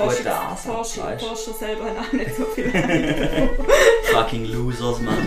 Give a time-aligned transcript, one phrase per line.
[0.00, 1.26] Forscher, weißt du.
[1.26, 2.70] Forscher selber haben auch nicht so viel.
[4.12, 5.26] Fucking Losers, Mann.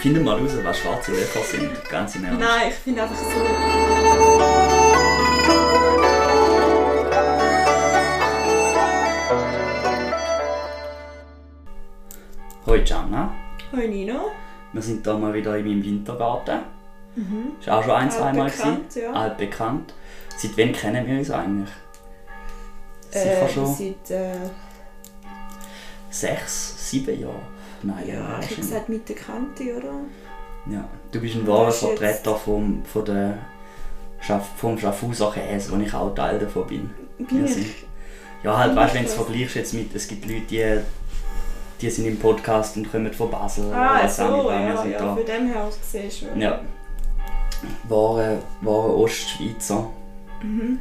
[0.00, 1.70] Findet mal raus, was schwarze Löcher sind.
[1.90, 2.40] Ganz im Ernst.
[2.40, 3.22] Nein, ich finde einfach so.
[12.66, 13.34] Hoi Gianna.
[13.72, 14.30] Hoi Nino.
[14.72, 16.60] Wir sind hier mal wieder in meinem Wintergarten.
[17.60, 18.62] Ist auch schon ein, zweimal gewesen.
[18.62, 19.12] Altbekannt, ja.
[19.12, 19.94] Altbekannt.
[20.36, 21.70] Seit wann kennen wir uns eigentlich?
[23.12, 24.32] Sicher Äh, schon Seit, äh,
[26.10, 27.34] sechs, sieben Jahre.
[27.82, 28.56] Nein, ja, ich hätte wahrscheinlich.
[28.58, 29.92] gesagt Mitte Kante, oder?
[30.70, 30.84] Ja.
[31.10, 33.38] Du bist ein wahrer Vertreter vom, von der
[34.20, 36.90] Schaff, vom Schaffhauser Käse, wo ich auch Teil davon bin.
[37.18, 37.52] Bin Ja, ich?
[37.54, 37.66] sind-
[38.44, 40.80] Ja, halt, weißt du, wenn du es vergleichst jetzt mit, es gibt Leute, die,
[41.80, 43.72] die sind im Podcast und kommen von Basel.
[43.72, 45.14] Ah, oder so, ja, sind ja, da.
[45.16, 46.40] von dem her aus gesehen schon.
[46.40, 46.60] Ja.
[47.88, 49.88] Wahre, wahre Ostschweizer.
[50.42, 50.78] Mhm.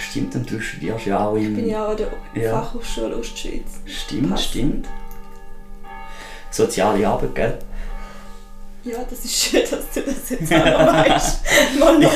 [0.00, 1.42] Stimmt, und du studierst ja auch in...
[1.50, 2.08] Ich bin ja an der
[2.42, 2.60] Ja.
[2.62, 3.80] Fachhochschule Ostschweiz.
[3.84, 4.48] Stimmt, Passend.
[4.48, 4.88] stimmt.
[6.50, 7.58] Soziale Arbeit, gell?
[8.82, 11.40] Ja, das ist schön, dass du das jetzt auch noch weißt.
[11.78, 12.12] Mal noch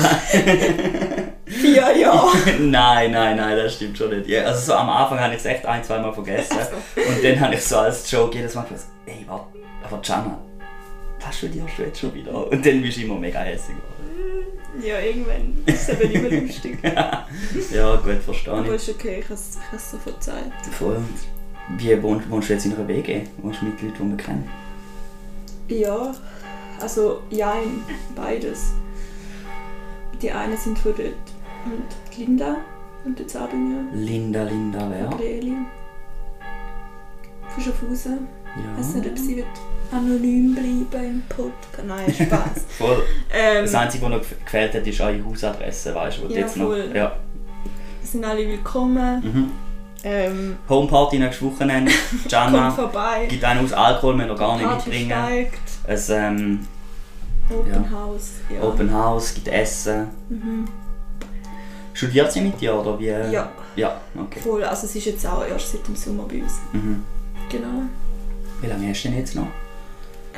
[1.45, 2.37] vier Jahre.
[2.59, 4.27] nein, nein, nein, das stimmt schon nicht.
[4.29, 6.57] Ja, also so am Anfang habe ich es echt ein, zwei Mal vergessen.
[6.97, 9.47] Und dann habe ich so als Joke jedes Mal gesagt, ey, warte,
[9.85, 10.39] aber Gianna,
[11.21, 12.35] was studierst du jetzt schon wieder?
[12.51, 13.77] Und dann bist du immer mega hässlich.
[14.83, 16.79] Ja, irgendwann ist es eben nicht mehr lustig.
[17.75, 18.75] Ja, gut, verstehe Aber ich.
[18.75, 20.53] ist okay, ich habe es so verzeiht.
[20.73, 20.99] Voll.
[21.79, 23.23] Wie wohnst, wohnst du jetzt in einer WG?
[23.39, 24.49] Wohnst du mit Leuten, die wir kennen?
[25.69, 26.15] Ja,
[26.81, 27.83] also jein,
[28.15, 28.73] beides.
[30.21, 31.09] Die einen sind von dort
[31.65, 32.57] und Linda
[33.05, 35.09] und die Sabine Linda, Linda, und wer?
[35.19, 35.57] die Eli.
[37.49, 38.29] Von Schaffhausen.
[38.57, 38.83] Ja.
[38.83, 39.47] sie wird
[39.93, 41.87] anonym bleiben im Podcast.
[41.87, 42.65] Nein, Spaß.
[42.79, 43.03] Voll.
[43.33, 46.57] ähm, Das Einzige, was noch gef- gefehlt hat, ist eure Hausadresse, weißt du, Ja, jetzt
[46.57, 46.67] noch...
[46.67, 46.91] voll.
[46.95, 47.13] Ja.
[48.03, 49.21] sind alle willkommen.
[49.23, 49.51] Mhm.
[50.07, 51.91] Ähm, Homeparty nächstes Wochenende.
[52.11, 53.27] kommt Gianna vorbei.
[53.29, 55.11] gibt einen aus Alkohol, wir gar nicht Party mitbringen.
[55.11, 55.61] steigt.
[55.85, 56.67] Es ähm,
[57.51, 57.91] Open Ja.
[57.99, 58.31] House.
[58.55, 58.63] Ja.
[58.63, 60.09] Open House, gibt Essen.
[60.29, 60.65] Mhm.
[61.93, 63.07] Studiert sie mit dir oder wie?
[63.07, 64.41] Ja, Ja, okay.
[64.41, 64.65] voll.
[64.65, 66.55] Also es ist jetzt auch erst seit dem Sommer bei uns.
[66.73, 67.03] Mhm.
[67.49, 67.83] Genau.
[68.61, 69.49] Wie lange hast du denn jetzt noch?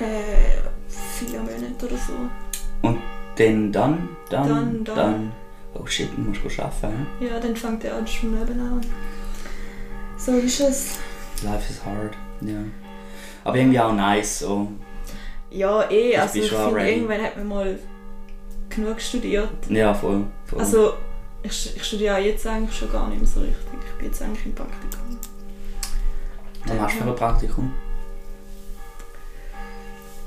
[0.01, 2.13] Äh, vier Monate oder so.
[2.83, 2.99] Und
[3.37, 5.33] dann, dann, dann, Dann, dann.
[5.75, 7.07] Oh shit, du musst arbeiten.
[7.21, 8.81] Ja, dann fängt er an schon Leben an.
[10.17, 10.99] So ist es.
[11.43, 12.17] Life is hard.
[12.41, 12.59] Ja.
[13.45, 14.41] Aber irgendwie auch nice.
[14.41, 14.69] So.
[15.51, 16.11] Ja, eh.
[16.13, 17.79] Ich Also ich finde, irgendwann hat man mal
[18.69, 19.51] genug studiert.
[19.69, 20.25] Ja, voll.
[20.47, 20.59] voll.
[20.59, 20.95] Also
[21.43, 23.57] ich, ich studiere jetzt eigentlich schon gar nicht mehr so richtig.
[23.87, 25.19] Ich bin jetzt eigentlich im Praktikum.
[26.65, 27.73] Was machst du für ein Praktikum?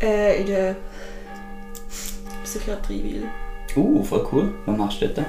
[0.02, 0.76] Äh, in der
[2.44, 3.24] Psychiatrie will.
[3.76, 4.54] Uh, voll cool.
[4.66, 5.28] Was machst du dort?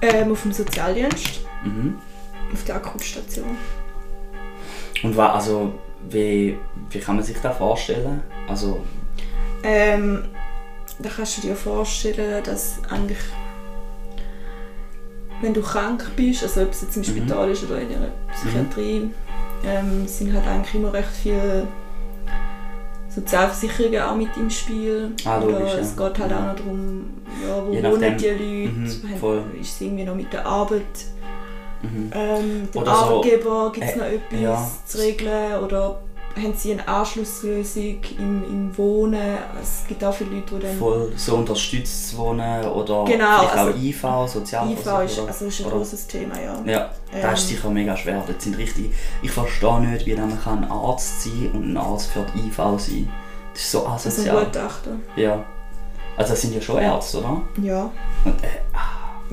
[0.00, 1.40] Ähm, auf dem Sozialdienst.
[1.64, 1.98] Mhm.
[2.52, 3.56] Auf der Akutstation.
[5.02, 5.72] Und was, also,
[6.08, 6.56] wie,
[6.90, 8.22] wie kann man sich das vorstellen?
[8.48, 8.82] Also,
[9.62, 10.24] Ähm,
[11.00, 13.18] da kannst du dir vorstellen, dass eigentlich,
[15.42, 17.06] wenn du krank bist, also ob es jetzt im Mhm.
[17.06, 19.10] Spital ist oder in der Psychiatrie,
[19.64, 21.66] ähm, sind halt eigentlich immer recht viele
[23.20, 25.12] Sozialversicherungen auch mit im Spiel.
[25.24, 25.78] Ah, oder logisch, ja.
[25.80, 26.36] es geht halt Ja.
[26.38, 27.04] auch noch darum,
[27.46, 28.18] ja, wo Je wohnen nachdem.
[28.18, 28.84] die Leute, Mhm,
[29.60, 30.82] ist es irgendwie noch mit der Arbeit,
[31.82, 32.10] mhm.
[32.14, 34.70] ähm, dem Oder so, Arbeitgeber gibt es äh, noch etwas ja.
[34.86, 36.00] zu regeln oder
[36.36, 39.38] haben sie eine Anschlusslösung im, im Wohnen.
[39.60, 43.70] Es gibt auch viele Leute, die dann voll so unterstützt zu wohnen oder Genau, also
[43.72, 45.02] auch IV, Sozialversicherung.
[45.04, 46.62] IV ist, also ist ein oder- großes Thema, ja.
[46.64, 48.22] Ja, das ist Ähm, sicher mega schwer.
[48.26, 52.24] Das sind richtig, ich verstehe nicht, wie man kann Arzt sein und ein Arzt für
[52.34, 53.08] die IV sein.
[53.52, 54.44] Das ist so Also ein asozial.
[54.44, 54.90] Gutachter.
[55.16, 55.44] Ja.
[56.16, 57.42] Also das sind ja schon Ärzte, oder?
[57.62, 57.90] Ja.
[58.24, 58.48] Und, äh,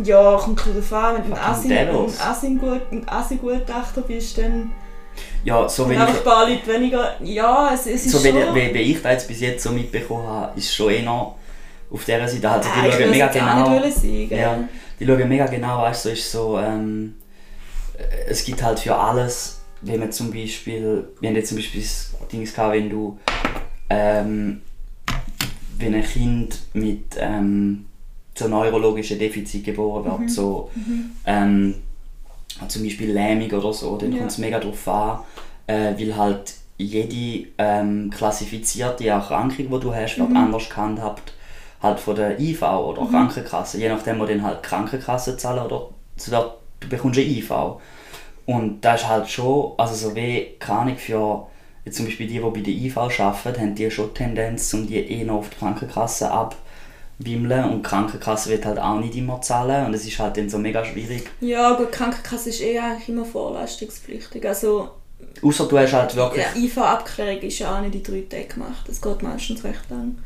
[0.03, 4.71] Ja, kommt ein bisschen davon, wenn du ein ein ein Assi-Gutachter bist, dann
[5.45, 7.15] ja, so wenn einfach ich, ein paar Leute weniger.
[7.23, 10.27] Ja, es, es ist so wenn, wie, wie ich das jetzt bis jetzt so mitbekommen
[10.27, 12.49] habe, ist schon eher auf dieser Seite.
[12.49, 13.89] Also die schauen mega genau.
[13.89, 14.27] sein?
[14.31, 14.59] Ja,
[14.99, 17.15] die schauen mega genau, weißt du, so ist so, ähm,
[17.97, 21.81] äh, es gibt halt für alles, wenn man zum Beispiel, wir haben jetzt zum Beispiel
[21.81, 23.19] das Ding gehabt, wenn du,
[23.89, 24.61] ähm,
[25.77, 27.85] wenn ein Kind mit ähm,
[28.33, 30.29] so neurologischen Defizit geboren wird, Mhm.
[30.29, 30.71] so
[31.25, 31.75] ähm,
[32.67, 34.19] zum Beispiel Lähmung oder so, dann Ja.
[34.19, 35.19] kommt es mega drauf an,
[35.67, 40.37] äh, weil halt jede ähm, klassifizierte Erkrankung, die du hast, wird Mhm.
[40.37, 41.33] anders gehandhabt
[41.81, 45.89] halt von der IV oder Krankenkasse, je nachdem, wo dann halt die Krankenkasse zahlen oder
[46.17, 47.51] es wird, du bekommst eine IV.
[48.45, 51.47] Und das ist halt schon, also so wie, keine Ahnung, für
[51.83, 54.87] jetzt zum Beispiel die, die bei der IV arbeiten, haben die schon die Tendenz, um
[54.87, 56.55] die eher auf die Krankenkasse ab,
[57.19, 60.49] wimmeln und die Krankenkasse wird halt auch nicht immer zahlen und es ist halt dann
[60.49, 61.29] so mega schwierig.
[61.39, 64.45] Ja, gut, die Krankenkasse ist eh eigentlich immer vorleistungspflichtig.
[64.47, 64.89] Also
[65.41, 68.83] Außer du hast halt wirklich, ja, IV-Abklärung ist ja auch nicht in drei Tagen gemacht.
[68.87, 70.17] Das geht meistens recht lang.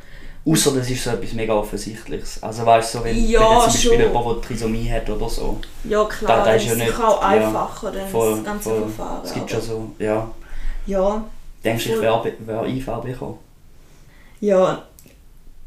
[0.46, 2.42] außer das ist so etwas mega Offensichtliches.
[2.42, 4.00] Also weißt du, so, wenn, Ja, wenn jetzt zum Beispiel schon.
[4.00, 5.60] jemand, der Trisomie hat oder so.
[5.84, 8.44] Ja klar, Da- da ist das ja ist nicht- auch ja, einfacher, dann Voll, das
[8.46, 8.82] ganze voll.
[8.82, 9.22] Verfahren.
[9.26, 10.32] Es gibt schon so, ja.
[10.86, 11.24] Ja,
[11.64, 13.38] Denkst du, ich wäre wär IV bekommen?
[14.40, 14.84] ja.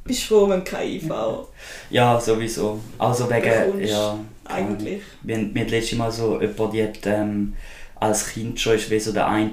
[0.05, 1.13] Bist froh, wenn kein IV
[1.91, 2.81] Ja, sowieso.
[2.99, 4.19] Also wegen, ja.
[4.47, 5.01] eigentlich.
[5.23, 7.55] Wir, haben- wir hatten letztes Mal so jemand, die hat, ähm,
[8.02, 9.52] als Kind schon ist wie so der eine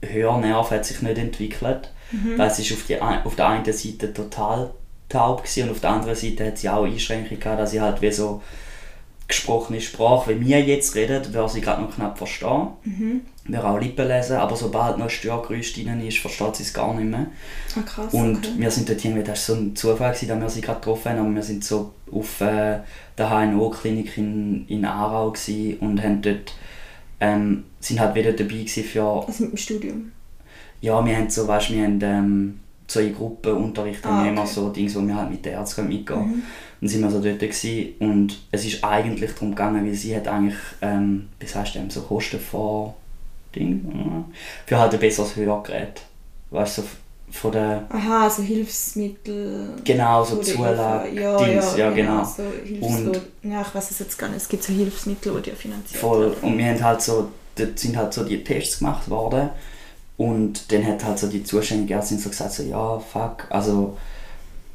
[0.00, 1.90] Hörnerv hat sich nicht entwickelt.
[2.10, 2.38] Mhm.
[2.38, 4.70] Weil sie ist auf, die, auf der einen Seite total
[5.08, 8.00] taub gewesen, und auf der anderen Seite hat sie auch Einschränkungen gehabt, dass sie halt
[8.02, 8.42] wie so
[9.26, 12.68] gesprochene Sprache, wie wir jetzt reden, würde sie gerade noch knapp verstehen.
[12.84, 13.20] Mhm.
[13.44, 16.94] Wir auch Lippen lesen, aber sobald noch ein Störgeräusch drin ist, versteht sie es gar
[16.94, 17.26] nicht mehr.
[17.76, 18.12] Ah, krass.
[18.12, 18.54] Und okay.
[18.56, 21.12] wir sind dort irgendwie, das war so ein Zufall, gewesen, dass wir sie gerade getroffen
[21.12, 22.78] haben, aber wir sind so auf äh,
[23.18, 26.54] der HNO-Klinik in, in Aarau und haben dort,
[27.20, 30.12] ähm, sind halt wieder dabei gewesen für, Also mit dem Studium.
[30.80, 34.50] ja, wir haben so, weißt, wir haben ähm, so in Gruppenunterricht Ah, immer okay.
[34.52, 36.20] so Dinge, wo wir halt mit den Ärzten mitgehen.
[36.20, 36.42] Mhm.
[36.80, 40.28] Dann sind wir so dort gewesen und es ist eigentlich darum gegangen, weil sie hat
[40.28, 42.94] eigentlich, ähm, wie heißt das, so Kosten vor
[43.54, 44.24] Ding,
[44.66, 46.02] für halt ein besseres Hörgerät.
[46.50, 46.88] Weißt du, so
[47.30, 49.68] von der, Aha, so Hilfsmittel.
[49.84, 52.24] genau, so Zulage, ja, Dings, ja, genau.
[52.24, 54.38] So Hilfs Und- ja, ich weiß es jetzt gar nicht.
[54.42, 56.30] Es gibt so Hilfsmittel, die ja finanziert Voll.
[56.30, 56.36] werden.
[56.42, 59.50] Und wir haben halt so, dort sind halt so die Tests gemacht worden.
[60.16, 63.96] Und dann hat halt so die zuständige Ärztin so gesagt, so, ja, fuck, also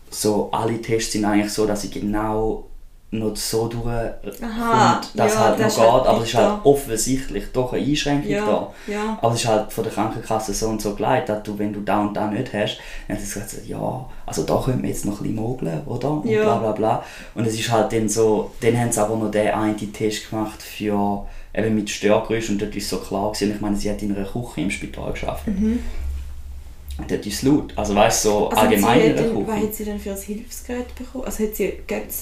[0.09, 2.65] so alle Tests sind eigentlich so, dass sie genau
[3.13, 6.65] noch so durchkommt, Aha, dass ja, halt noch das geht, halt aber es ist halt
[6.65, 8.38] offensichtlich doch eine Einschränkung da.
[8.88, 9.19] Ja, ja.
[9.21, 11.81] Aber es ist halt von der Krankenkasse so und so geleitet, dass du, wenn du
[11.81, 15.06] da und da nicht hast, dann hat sie gesagt, ja, also da können wir jetzt
[15.06, 16.12] noch ein bisschen mogeln, oder?
[16.12, 16.44] Und Ja.
[16.44, 17.04] bla bla bla.
[17.36, 20.62] Und es ist halt dann so, dann haben sie aber noch den einen Test gemacht
[20.62, 21.25] für
[21.56, 24.25] eben mit Störgeräusch und dort ist so klar gewesen, ich meine, sie hat in einer
[24.25, 25.48] Küche im Spital geschafft.
[25.48, 25.80] Mhm.
[27.25, 27.74] Ist es laut.
[27.75, 29.16] Also weißt du, so Also allgemein der
[29.48, 31.25] was hat sie denn für ein Hilfsgerät bekommen?
[31.25, 31.74] Also hat sie,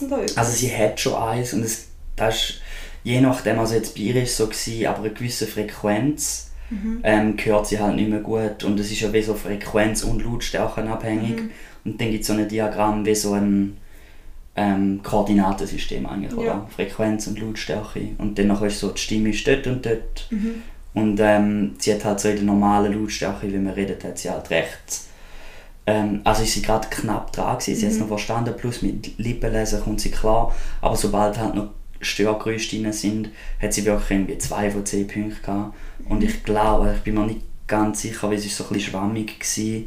[0.02, 0.38] denn da etwas?
[0.38, 2.62] Also sie hat schon eins und es, das ist
[3.04, 7.00] je nachdem, also jetzt bei ihr ist so gewesen, aber eine gewisse Frequenz Mhm.
[7.04, 10.24] ähm, hört sie halt nicht mehr gut und es ist ja wie so Frequenz- und
[10.24, 11.50] Lautstärkenabhängig Mhm.
[11.84, 13.76] und dann gibt es so ein Diagramm wie so ein
[14.56, 16.46] ähm, Koordinatensystem eigentlich, oder?
[16.46, 16.68] Ja.
[16.74, 20.62] Frequenz und Lautstärke und dann ist so, die Stimme ist dort und dort Mhm.
[20.94, 24.30] Und ähm, sie hat halt so in der normalen Lautstärke, wie man redet, hat sie
[24.30, 25.02] halt recht
[25.88, 28.02] ähm, also ist sie gerade knapp dran gewesen, sie hat es Mhm.
[28.04, 31.70] noch verstanden, plus mit Lippenlesen kommt sie klar, aber sobald halt noch
[32.02, 33.30] Störgeräusche drin sind,
[33.62, 35.76] hat sie wirklich irgendwie zwei von zehn Punkten gehabt.
[36.10, 38.92] Und ich glaube, ich bin mir nicht ganz sicher, weil es ist so ein bisschen
[38.92, 39.82] schwammig war,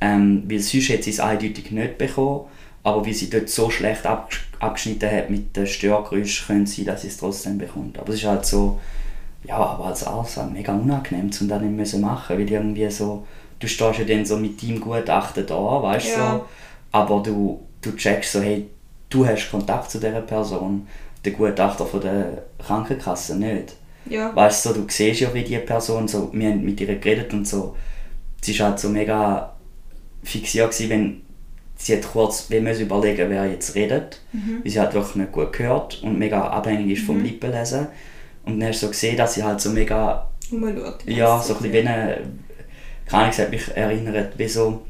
[0.00, 2.46] ähm, weil sonst hätte sie es eindeutig nicht bekommen,
[2.82, 7.02] aber wie sie dort so schlecht abgesch- abgeschnitten hat mit den Störgeräuschen, könnte sie, dass
[7.02, 7.98] sie es trotzdem bekommt.
[7.98, 8.80] Aber es ist halt so,
[9.46, 13.26] ja, aber als halt mega unangenehm, um das nicht müssen machen, weil irgendwie so,
[13.58, 16.32] du stehst ja dann so mit deinem Gutachten da, weißt du, Ja.
[16.32, 16.44] so,
[16.92, 18.66] aber du, du checkst so, hey,
[19.10, 20.86] du hast Kontakt zu dieser Person,
[21.24, 23.74] der Gutachter von der Krankenkasse nicht.
[24.08, 24.34] Ja.
[24.34, 27.32] Weißt du, so, du siehst ja, wie die Person, so, wir haben mit ihr geredet
[27.32, 27.76] und so,
[28.40, 29.52] sie war halt so mega
[30.22, 31.20] fixiert, gewesen, wenn
[31.76, 34.60] sie hat kurz wir müssen überlegen, wer jetzt redet, Mhm.
[34.64, 37.24] weil sie hat wirklich nicht gut gehört und mega abhängig ist vom Mhm.
[37.24, 37.88] Lippenlesen.
[38.46, 41.04] Und dann hast du so gesehen, dass sie halt so mega, Rumschaut.
[41.06, 42.18] ja, so ein bisschen wie eine,
[43.06, 44.82] keine Ahnung, es hat mich erinnert, wie so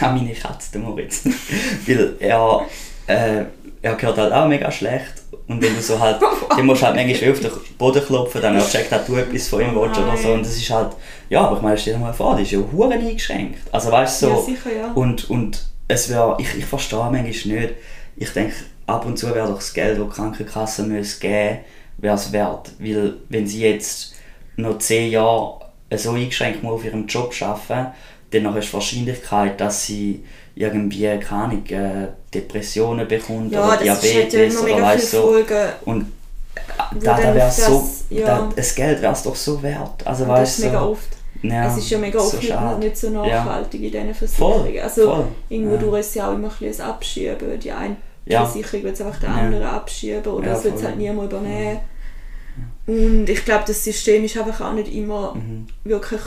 [0.00, 1.24] an meine Katze, den Moritz.
[1.86, 2.66] Weil er,
[3.06, 3.44] äh,
[3.82, 5.14] er hört halt auch mega schlecht
[5.48, 8.56] und wenn du so halt, dann musst du halt manchmal auf den Boden klopfen, dann
[8.56, 10.92] er checkt, dass du etwas von ihm Oh willst oder so und das ist halt,
[11.28, 13.58] ja, aber ich meine, stell dir mal vor, das ist ja hure eingeschränkt.
[13.72, 14.92] Also weißt du, so, Ja, sicher, ja.
[14.92, 17.74] und, und es wäre, ich, ich verstehe manchmal nicht,
[18.16, 18.54] ich denke,
[18.86, 21.58] ab und zu wäre doch das Geld, das die Krankenkasse müssen geben
[22.02, 22.72] wäre es wert.
[22.78, 24.14] Weil wenn sie jetzt
[24.56, 25.60] noch zehn Jahre
[25.94, 27.92] so eingeschränkt auf ihrem Job arbeiten
[28.30, 34.02] dann ist die Wahrscheinlichkeit, dass sie irgendwie, keine Ahnung, äh, Depressionen bekommt Ja, oder das
[34.02, 35.36] halt ja Diabetes oder viele so.
[35.84, 36.06] Und
[37.02, 38.26] da, da wäre das- so, ja.
[38.26, 40.06] da, das Geld wäre es doch so wert.
[40.06, 41.08] Also das weißt mega oft.
[41.42, 42.78] ja, es ist ja mega so oft nicht, schade.
[42.78, 44.78] nicht so nachhaltig in diesen Versicherungen.
[44.80, 45.24] Also voll.
[45.50, 45.80] irgendwo Ja.
[45.80, 47.60] durch ist ja auch immer ein Abschieben.
[47.60, 48.44] Die eine Ja.
[48.46, 49.34] Versicherung will es einfach der Ja.
[49.36, 51.80] andere abschieben oder Ja, es will es halt niemand übernehmen.
[52.86, 55.66] Und ich glaube, das System ist einfach auch nicht immer Mhm.
[55.84, 56.20] wirklich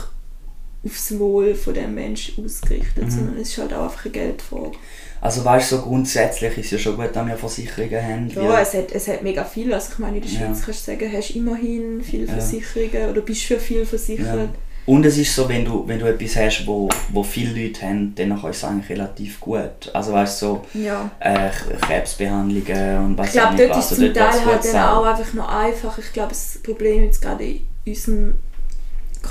[0.84, 3.10] aufs Wohl von dem Menschen ausgerichtet, Mhm.
[3.10, 4.72] sondern es ist halt auch einfach eine Geldfrage.
[5.20, 8.30] Also weißt du, so grundsätzlich ist es ja schon gut, dass wir Versicherungen haben.
[8.30, 9.72] Ja, es hat, es hat mega viel.
[9.74, 10.38] Also ich meine, in der Ja.
[10.38, 12.32] Schweiz kannst du sagen, hast immerhin viele Ja.
[12.34, 14.50] Versicherungen oder bist für viel versichert.
[14.86, 18.14] Und es ist so, wenn du, wenn du etwas hast, wo, wo viele Leute haben,
[18.14, 19.90] dann ist es eigentlich relativ gut.
[19.92, 21.10] Also weißt du, so Ja.
[21.18, 21.50] äh,
[21.80, 24.88] Krebsbehandlungen und was Ich glaube, auch nicht dort ist und zum Teil halt gut dann
[24.88, 25.98] auch einfach noch einfach.
[25.98, 28.34] Ich glaube, das Problem jetzt gerade in unserem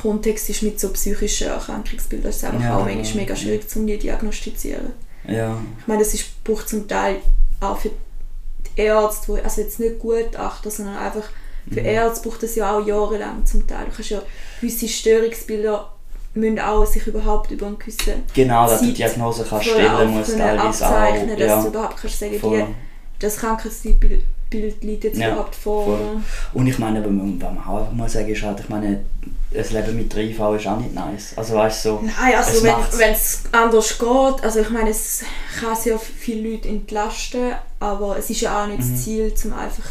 [0.01, 3.39] Kontext ist mit so psychischen Erkrankungsbildern, ist es einfach Ja, auch manchmal mega ja.
[3.39, 4.91] schwierig zu diagnostizieren.
[5.27, 7.17] Ja, Ich meine, das ist, braucht zum Teil
[7.61, 11.23] auch für die Ärzte, wo, also jetzt nicht Gutachter, sondern einfach
[11.71, 11.85] für Mhm.
[11.85, 13.85] Ärzte braucht das ja auch jahrelang zum Teil.
[13.89, 14.21] Du kannst ja
[14.61, 15.89] gewisse Störungsbilder
[16.35, 20.37] müssen auch sich überhaupt über einen gewissen genau, dass du die Diagnose kannst stellen musst,
[20.37, 21.37] teilweise abzeichnen, auch.
[21.39, 22.57] dass Ja, du überhaupt kannst sagen, voll.
[22.67, 22.75] die,
[23.19, 25.85] das Krankheitsbild Bild liegt jetzt Ja, überhaupt vor.
[25.85, 26.17] voll.
[26.53, 29.03] Und ich meine, was man auch einfach mal sagen ist halt, ich meine,
[29.51, 31.33] das Leben mit der IV ist auch nicht nice.
[31.35, 35.23] Also weißt du, so, Nein, also wenn es anders geht, also ich meine, es
[35.59, 38.93] kann sehr viele Leute entlasten, aber es ist ja auch nicht Mhm.
[38.93, 39.85] das Ziel, zum einfach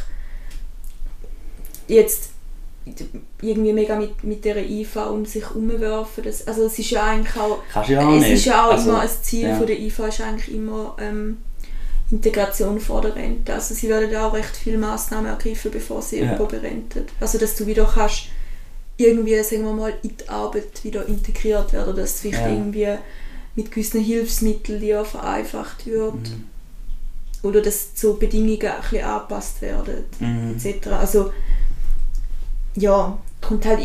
[1.89, 2.31] jetzt
[3.41, 6.25] irgendwie mega mit, mit dieser IV um sich umwerfen.
[6.25, 8.33] Das, also es ist ja eigentlich auch, kannst ja auch es nicht.
[8.33, 9.57] ist ja auch also, immer ein Ziel ja.
[9.57, 11.39] von der IV ist eigentlich immer ähm,
[12.11, 13.55] Integration vor der Rente.
[13.55, 16.25] Also sie werden auch recht viele Massnahmen ergreifen, bevor sie Ja.
[16.25, 17.09] irgendwo berentet.
[17.21, 18.25] Also dass du wieder kannst
[18.97, 22.51] irgendwie, sagen wir mal, in die Arbeit wieder integriert werden, dass vielleicht Ja.
[22.51, 22.89] irgendwie
[23.57, 26.15] mit gewissen Hilfsmitteln dir vereinfacht wird.
[26.15, 26.45] Mhm.
[27.43, 30.57] Oder dass so Bedingungen ein bisschen angepasst werden, Mhm.
[30.57, 30.87] etc.
[30.89, 31.33] Also
[32.77, 33.81] ja, kommt halt,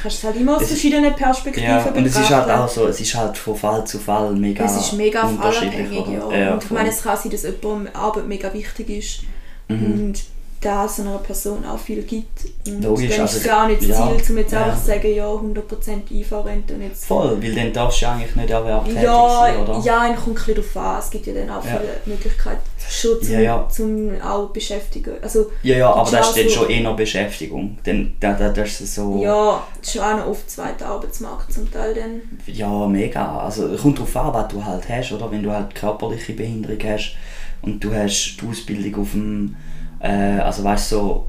[0.00, 2.62] kannst es halt immer aus Es- verschiedenen Perspektiven Ja, und es ist halt betrachten.
[2.62, 5.88] auch so, es ist halt von Fall zu Fall mega Es ist mega unterschiedlich.
[5.88, 6.38] fallabhängig, oder?
[6.38, 6.54] ja.
[6.54, 9.20] und ich meine, es kann sein, dass jemandem Arbeit mega wichtig ist
[9.68, 9.84] Mhm.
[9.92, 10.22] und
[10.60, 12.46] da so einer Person auch viel gibt.
[12.66, 14.64] Und Logisch, dann also ist es gar nicht das ja, Ziel, um jetzt ja.
[14.64, 17.04] einfach zu sagen, ja, 100% IV-Rente und jetzt...
[17.04, 19.80] Voll, weil dann darfst du ja eigentlich nicht erwerbstätig sein, Ja, oder?
[19.84, 20.98] ja, es kommt ein bisschen darauf an.
[20.98, 21.78] Es gibt ja dann auch Ja.
[21.78, 23.68] viele Möglichkeiten, schon zum, Ja, ja.
[23.70, 25.12] zum auch beschäftigen.
[25.22, 27.78] Also, Ja, ja, aber das ist dann so- schon eher Beschäftigung.
[27.84, 29.22] Dann, da, da, das ist so...
[29.22, 32.20] ja, es ist auch noch oft zweiter Arbeitsmarkt zum Teil dann.
[32.46, 33.38] Ja, mega.
[33.38, 35.30] Also es kommt darauf an, was du halt hast, oder?
[35.30, 37.14] Wenn du halt körperliche Behinderung hast
[37.62, 39.56] und du hast die Ausbildung auf dem,
[40.00, 41.26] äh, also weißt du, so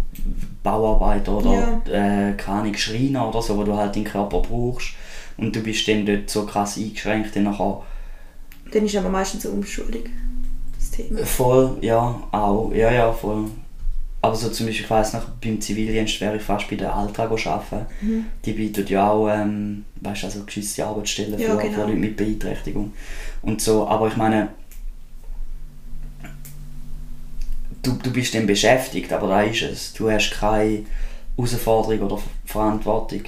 [0.63, 4.89] Bauarbeiter oder äh, keine Ahnung, Schreiner oder so, wo du halt deinen Körper brauchst
[5.37, 7.81] und du bist dann dort so krass eingeschränkt, dann nachher
[8.71, 10.03] Dann ist aber meistens eine Umschulung
[10.77, 11.25] das Thema.
[11.25, 13.45] voll, ja, auch, ja, ja, voll.
[14.21, 17.23] Aber so zum Beispiel, ich weiss noch, beim Zivildienst wäre ich fast bei der Altra
[17.23, 17.85] arbeiten.
[18.01, 18.25] Mhm.
[18.43, 21.73] Die bietet ja auch, ähm, weißt, also geschützte Arbeitsstellen Ja, für, genau.
[21.73, 22.91] für Leute mit Beeinträchtigung.
[23.41, 24.49] Und so, aber ich meine,
[27.83, 29.93] du, du bist dann beschäftigt, aber da ist es.
[29.93, 30.83] Du hast keine
[31.37, 33.23] Herausforderung oder Ver- Verantwortung.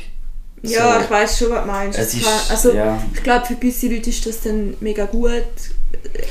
[0.63, 1.99] Ja, So, ich weiß schon, was du meinst.
[1.99, 3.01] es ist, also, ja.
[3.13, 5.43] ich glaube, für gewisse Leute ist das dann mega gut,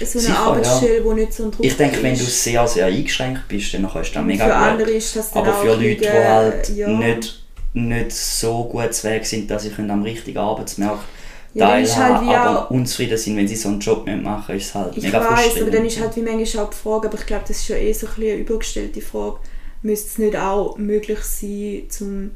[0.05, 2.87] so eine Sicher, Arbeitsstelle, wo nicht so ein Druck Ich denke, wenn du sehr, sehr
[2.87, 4.61] eingeschränkt bist, dann ist das Und mega für gut.
[4.63, 6.89] andere ist das dann Aber für Leute, die halt ja.
[6.89, 7.43] nicht,
[7.75, 11.05] nicht so gut zu Weg sind, dass sie am richtigen Arbeitsmarkt
[11.55, 14.23] Ja, ist teilhaben, halt wie aber auch- unzufrieden sind, wenn sie so einen Job nicht
[14.23, 15.63] machen, ist halt Ich mega weiß, frustrierend.
[15.63, 17.77] aber dann ist halt wie manchmal auch die Frage, aber ich glaube, das ist schon
[17.77, 19.37] eh so ein eine übergestellte Frage,
[19.83, 22.31] müsste es nicht auch möglich sein, zum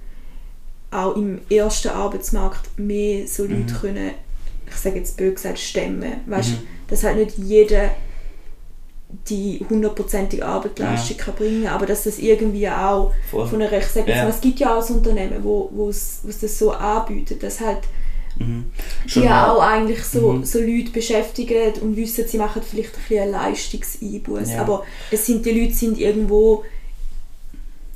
[0.91, 3.81] auch im ersten Arbeitsmarkt mehr so Leute Mhm.
[3.81, 4.11] können,
[4.69, 6.13] ich sage jetzt böse gesagt, stemmen.
[6.27, 6.59] Weißt Mhm.
[6.89, 7.91] dass halt nicht jeder
[9.29, 13.47] die hundertprozentige Arbeitsleistung kann bringen aber dass das irgendwie auch Voll.
[13.47, 14.29] von einer, jetzt Ja.
[14.29, 17.61] es gibt ja auch so Unternehmen, wo, wo es, wo es das so anbietet, dass
[17.61, 17.79] halt
[18.39, 18.65] Mhm.
[19.15, 20.45] die ja auch eigentlich so, Mhm.
[20.45, 24.51] so Leute beschäftigen und wissen, sie machen vielleicht ein bisschen einen Leistungseinbuß.
[24.51, 24.61] Ja.
[24.63, 26.65] Aber es sind, die Leute sind irgendwo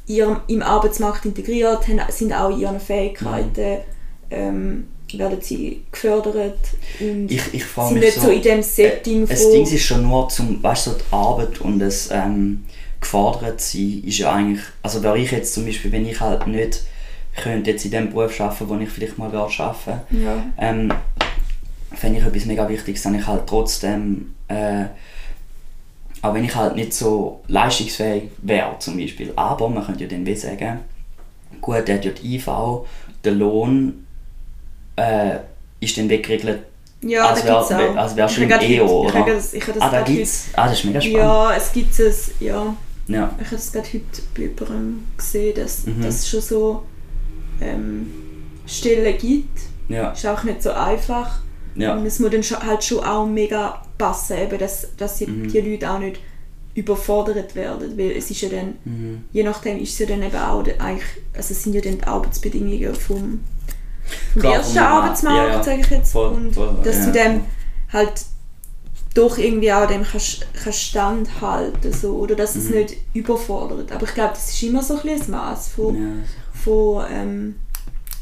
[0.06, 3.78] ihrem, im Arbeitsmarkt integriert, sind auch in ihren Fähigkeiten,
[4.30, 6.58] ähm, werden sie gefördert
[7.00, 9.50] und Ich, ich sind mich nicht so, so, in dem Setting äh, das.
[9.50, 12.64] Ding ist schon nur zum, weißt du, so die Arbeit und das ähm,
[13.00, 16.82] gefordert sein ist ja eigentlich, also wäre ich jetzt zum Beispiel, wenn ich halt nicht
[17.42, 20.44] könnte jetzt in dem Beruf arbeiten, wo ich vielleicht mal arbeiten, ja.
[20.58, 20.92] ähm,
[21.94, 24.84] fände ich etwas mega Wichtiges, dass ich halt trotzdem, äh,
[26.22, 30.26] auch wenn ich halt nicht so leistungsfähig wäre zum Beispiel, aber man könnte ja dann
[30.26, 30.80] wie sagen,
[31.60, 32.48] gut, der hat ja die IV,
[33.24, 34.06] der Lohn
[34.96, 35.36] äh,
[35.80, 36.62] ist dann weggeregelt,
[37.02, 37.96] Ja, als da gibt's wär- auch.
[37.96, 39.24] als wär Ich schon im EO, Ich oder?
[39.34, 41.18] das, ich habe das ah, da gibt's, ah, das ist mega spannend.
[41.20, 42.76] Ja, es gibt es, ja.
[43.06, 43.30] Ja.
[43.40, 46.02] Ich habe das gerade heute bei jemandem gesehen, dass, Mhm.
[46.02, 46.82] dass es schon so
[47.60, 48.12] ähm,
[48.66, 49.58] Stellen gibt.
[49.88, 51.40] Ja, Ist auch nicht so einfach.
[51.74, 55.48] ja, Und es muss dann halt schon auch mega passen, eben, dass, dass die, Mhm.
[55.48, 56.20] die Leute auch nicht
[56.74, 57.96] überfordert werden.
[57.96, 59.24] Weil es ist ja dann, mhm.
[59.32, 62.04] je nachdem ist es ja dann eben auch eigentlich, also es sind ja dann die
[62.04, 63.40] Arbeitsbedingungen vom,
[64.32, 65.62] vom Klar, ersten Arbeitsmarkt, ja, ja.
[65.62, 66.12] sage ich jetzt.
[66.12, 67.06] Voll, und voll, dass ja.
[67.06, 67.40] du dem
[67.92, 68.12] halt
[69.14, 72.76] doch irgendwie auch dem kannst, kannst standhalten so, oder dass es Mhm.
[72.76, 73.90] nicht überfordert.
[73.90, 75.96] Aber ich glaube, das ist immer so ein bisschen ein Maß von,
[76.68, 77.06] ja.
[77.06, 77.54] von ähm,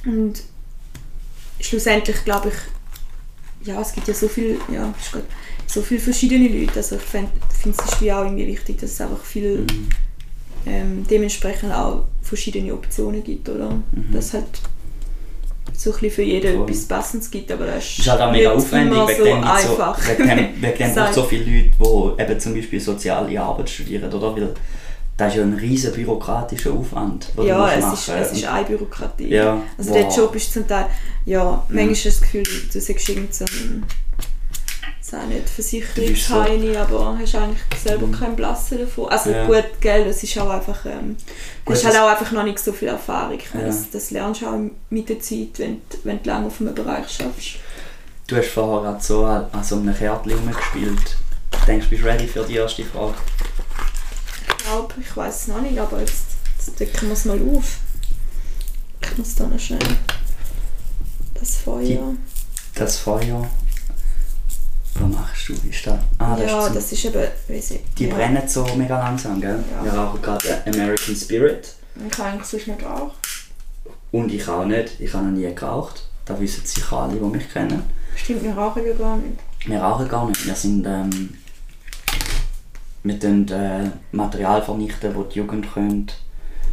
[0.05, 0.43] und
[1.61, 5.25] schlussendlich glaube ich, ja, es gibt ja so viel, ja, ist gut,
[5.67, 6.77] so viele verschiedene Leute.
[6.77, 9.89] Also ich finde es ist wie auch irgendwie wichtig, dass es einfach viel Mhm.
[10.67, 13.71] ähm, dementsprechend auch verschiedene Optionen gibt, oder?
[13.71, 14.13] Mhm.
[14.13, 14.47] Dass halt
[15.73, 16.65] so ein für jeden Voll.
[16.71, 19.49] etwas Passendes gibt, aber das Es ist halt auch mega aufwendig, wegen so dem, so,
[19.49, 20.09] einfach.
[20.09, 21.71] wegen dem, wegen dem braucht so viele Leute,
[22.19, 24.35] die eben zum Beispiel soziale Arbeit studieren, oder?
[24.37, 24.55] Weil
[25.17, 28.23] das ist ja ein riesen bürokratischer Aufwand, den ja, du es musst ist, machen.
[28.23, 29.29] es ist eine Bürokratie.
[29.29, 29.99] Ja, Also wow.
[29.99, 30.87] der Job ist zum Teil,
[31.25, 32.43] ja, manchmal hast du das Gefühl,
[32.73, 33.85] du sagst irgend so ein,
[35.01, 39.09] sei nicht Versicherungsheini, aber hast eigentlich selber keinen Blassen davon.
[39.09, 39.47] Also Ja.
[39.47, 41.17] gut, gell, das ist auch einfach, ähm,
[41.65, 43.39] Gut, das ist halt auch einfach noch nicht so viel Erfahrung.
[43.55, 43.61] Ja.
[43.61, 44.59] das, das lernst du auch
[44.91, 47.57] mit der Zeit, wenn, du- wenn du lange auf einem Bereich schaffst.
[48.27, 51.17] Du hast vorher so an, so einem Kärtchen rumgespielt.
[51.53, 53.15] Ich denke, bist du ready für die erste Frage?
[54.67, 56.25] Ich glaube, ich weiß es noch nicht, aber jetzt,
[56.59, 57.79] jetzt decken wir es mal auf.
[59.01, 59.79] Ich muss da noch schnell
[61.35, 62.15] das Feuer.
[62.75, 63.49] Das Feuer.
[64.95, 65.53] Was machst du?
[65.53, 66.01] Ist das?
[66.19, 67.81] Ah, das ja, ist das ist eben, weiss ich.
[67.97, 68.15] Die ja.
[68.17, 69.63] brennen so mega langsam, gell?
[69.71, 69.85] Ja.
[69.85, 71.75] Wir rauchen gerade American Spirit.
[72.05, 73.13] Ich kann eigentlich sonst nicht auch.
[74.11, 74.99] Und ich auch nicht.
[74.99, 76.09] Ich habe noch nie geraucht.
[76.25, 77.85] Das wissen sicher alle, die mich kennen.
[78.17, 79.39] Stimmt, wir rauchen ja gar nicht.
[79.65, 80.45] Wir rauchen gar nicht.
[80.45, 80.85] Wir sind.
[80.87, 81.35] Ähm,
[83.07, 86.15] wir tun äh, Material vernichten, das die Jugend könnte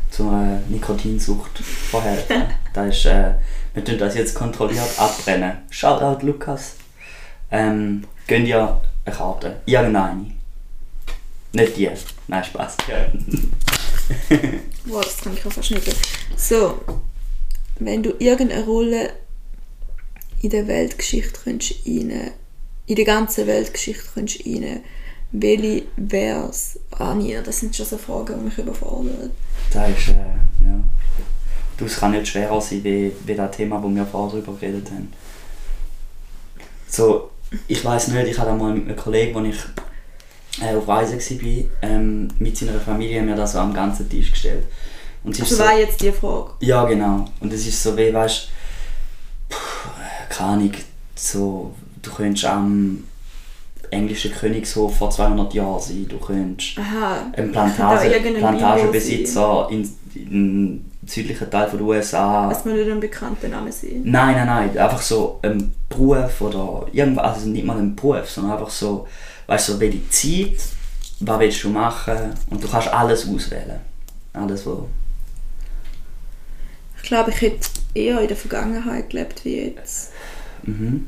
[0.10, 2.44] zu einer Nikotinsucht verhelfen.
[2.74, 3.34] das ist, äh,
[3.74, 5.58] wir tun das jetzt kontrolliert abbrennen.
[5.70, 6.76] Shoutout Lukas.
[7.52, 9.62] Ähm, gönnt ihr eine Karte?
[9.66, 10.32] Irgendeine.
[11.52, 11.90] Nicht die.
[12.28, 12.78] Nein, Spaß.
[14.86, 15.96] Boah, das kann ich auch nicht.
[16.36, 16.82] So,
[17.80, 19.12] wenn du irgendeine Rolle
[20.42, 22.32] in der Weltgeschichte könntest rein,
[22.86, 24.82] in der ganzen Weltgeschichte könntest rein,
[25.34, 26.80] welche wär's?
[26.92, 29.32] Ah, nie, das sind schon so Fragen, die mich überfordern.
[29.72, 30.14] Das ist, äh,
[30.66, 30.80] ja.
[31.78, 34.90] Du, es kann nicht schwerer sein, wie, wie das Thema, wo wir vorher darüber geredet
[34.92, 35.12] haben.
[36.88, 37.32] So,
[37.68, 41.64] ich weiß nicht, ich hatte einmal mit einem Kollegen, als ich äh, auf Reise war,
[41.82, 44.66] ähm, mit seiner Familie, haben wir das so am ganzen Tisch gestellt.
[45.24, 46.52] Und Also so, war jetzt die Frage.
[46.60, 47.26] ja, genau.
[47.40, 48.50] Und es ist so wie, weißt
[49.50, 49.56] du,
[50.30, 50.72] keine Ahnung,
[51.16, 53.04] so, du könntest am
[53.94, 57.28] englischen Königshof vor 200 Jahren sein, du könntest Aha.
[57.34, 62.48] ein Plantage, Plantagenbesitzer in, in südlichen Teil der USA.
[62.50, 64.02] Lass mal nicht einen bekannten Namen sein.
[64.04, 68.54] Nein, nein, nein, einfach so ein Beruf oder irgendwas, also nicht mal ein Beruf, sondern
[68.54, 69.08] einfach so,
[69.48, 70.60] weißt du, so welche Zeit,
[71.20, 73.80] was willst du machen und du kannst alles auswählen.
[74.34, 74.80] Alles, was...
[77.02, 80.12] Ich glaube, ich hätte eher in der Vergangenheit gelebt wie jetzt.
[80.64, 81.08] Mhm.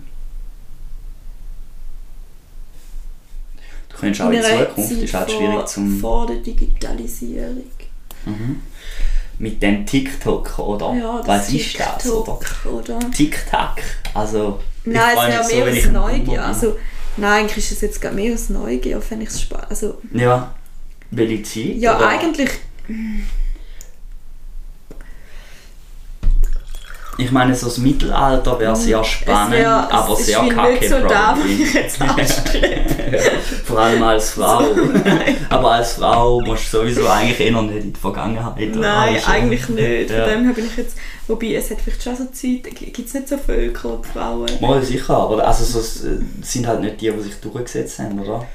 [3.96, 6.00] Du könntest auch In in Zukunft, Zeit ist halt vor- schwierig zum...
[6.00, 7.64] Vor der Digitalisierung.
[8.26, 8.62] Mhm.
[9.40, 10.94] Mit dem TikTok, oder?
[10.96, 12.40] Ja, das Was ist das, oder?
[12.40, 13.00] TikTok, oder?
[13.12, 13.76] TikTok,
[14.14, 14.60] also...
[14.86, 16.46] Nein, es wäre so, mehr wenn aus Neugier.
[16.46, 16.78] Also,
[17.18, 19.68] nein, eigentlich ist es jetzt mehr aus Neugier, fände ich es spannend.
[19.70, 20.54] Also, Ja.
[21.12, 21.76] Welche Zeit?
[21.78, 22.08] ja, oder?
[22.10, 22.50] eigentlich,
[27.18, 30.72] Ich meine, so das Mittelalter wäre sehr spannend, wär, aber es ist sehr kacke.
[30.74, 31.98] nicht so da, wo ich jetzt.
[33.66, 34.64] Vor allem als Frau.
[35.50, 38.76] aber als Frau musst du sowieso eigentlich eh noch nicht in die Vergangenheit.
[38.76, 40.10] Nein, eigentlich nicht.
[40.12, 40.24] Ja.
[40.26, 40.98] Von dem her bin ich jetzt,
[41.28, 44.50] wobei es hat vielleicht schon so Zeit, gibt es nicht so Völker und Frauen.
[44.60, 46.04] Mal sicher, aber also so, es
[46.42, 48.46] sind halt nicht die, die sich durchgesetzt haben, oder?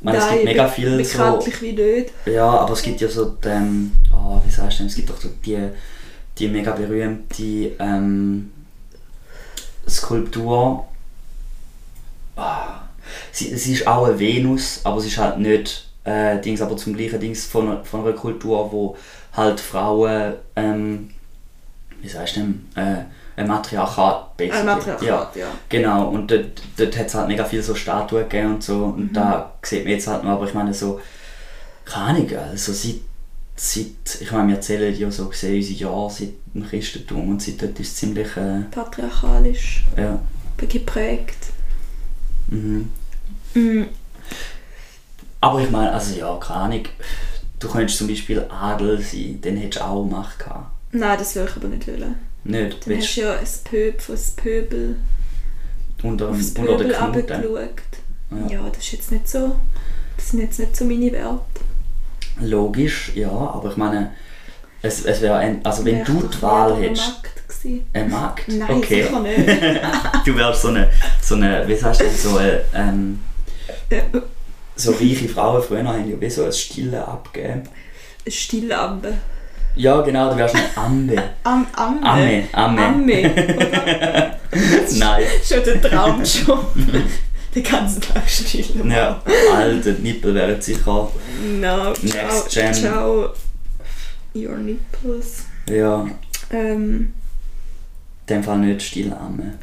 [0.00, 1.38] Ich meine, es gibt Nein, mega be- viel so...
[1.60, 2.10] Wie nicht.
[2.26, 5.20] Ja, aber es gibt ja so den, oh, wie sagst du denn, es gibt doch
[5.20, 5.58] so die,
[6.38, 8.52] die mega berühmte ähm,
[9.88, 10.86] Skulptur.
[12.36, 12.80] Ah,
[13.30, 16.96] sie, sie ist auch eine Venus, aber sie ist halt nicht äh, Dings, aber zum
[16.96, 18.96] gleichen Dings von, einer- von einer Kultur, wo
[19.34, 21.10] halt Frauen, ähm,
[22.00, 23.04] wie sagst du denn, äh,
[23.36, 24.60] ein Matriarchat basically.
[24.60, 25.46] Ein Matriarchat, ja.
[25.68, 28.84] Genau, und dort, dort hat es halt mega viele so Statuen gegeben und so.
[28.84, 29.14] Und Mhm.
[29.14, 31.00] da sieht man jetzt halt noch, aber ich meine so,
[31.84, 32.96] keine Ahnung, also seit,
[33.56, 37.62] seit ich meine, wir zählen ja so gesehen unsere Jahre seit dem Christentum und seit
[37.62, 40.20] dort ist es ziemlich, äh, Patriarchalisch ja,
[40.58, 41.46] geprägt.
[42.48, 42.90] mhm.
[43.54, 43.88] Mhm.
[45.40, 46.84] Aber ich meine, also ja, keine Ahnung,
[47.58, 50.70] du könntest zum Beispiel Adel sein, dann hättest du auch Macht gehabt.
[50.92, 52.14] Nein, das will ich aber nicht wollen.
[52.44, 54.96] Nicht, Dann hast du ja ein Pöbel, das Pöbel
[56.02, 57.82] unter, aufs Pöbel runtergeschaut.
[58.30, 58.46] Ja.
[58.48, 58.68] Ja.
[58.68, 59.56] das ist jetzt nicht so.
[60.16, 61.40] Das sind jetzt nicht so meine Werte.
[62.40, 64.12] Logisch, ja, aber ich meine,
[64.82, 67.20] es, es wäre, ein- also wenn du die Wahl hättest,
[67.92, 69.02] ein Markt, Nein, okay.
[69.04, 69.38] sicher nicht.
[70.26, 70.90] du wärst so eine,
[71.20, 73.20] so eine, wie sagst du, so eine, ähm,
[73.90, 74.00] Äh,
[74.74, 77.62] so reiche Frauen früher haben ja wie so ein Stillen abgegeben.
[78.26, 79.12] Stillambe.
[79.76, 81.22] Ja, genau, du wärst eine Amme.
[81.44, 82.02] Am, Amme.
[82.02, 82.86] Amme, Amme.
[82.86, 83.22] Amme.
[84.98, 85.22] Nein.
[85.46, 86.66] Schon der Traumjob.
[87.54, 88.64] Den ganzen Tag still.
[88.90, 89.20] Ja,
[89.54, 91.08] Alter, Nippel wären sicher.
[91.60, 92.74] No, Next ciao, gen.
[92.74, 93.28] ciao.
[94.34, 95.44] Your nipples.
[95.68, 96.06] Ja,
[96.50, 97.12] Ähm,
[98.26, 99.58] in dem Fall nicht still Amme.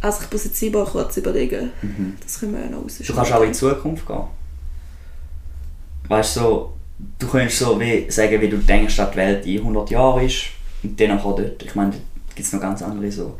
[0.00, 1.70] also ich muss jetzt lieber kurz überlegen.
[1.82, 2.16] Mhm.
[2.22, 3.16] Das können wir ja noch Du rausschneiden.
[3.16, 4.24] kannst auch in die Zukunft gehen.
[6.08, 6.72] Weißt du, so,
[7.18, 10.44] du könntest so wie sagen, wie du denkst, dass die Welt in 100 Jahren ist
[10.82, 11.62] und dann auch dort.
[11.62, 11.96] Ich meine, da
[12.34, 13.38] gibt es noch ganz andere so.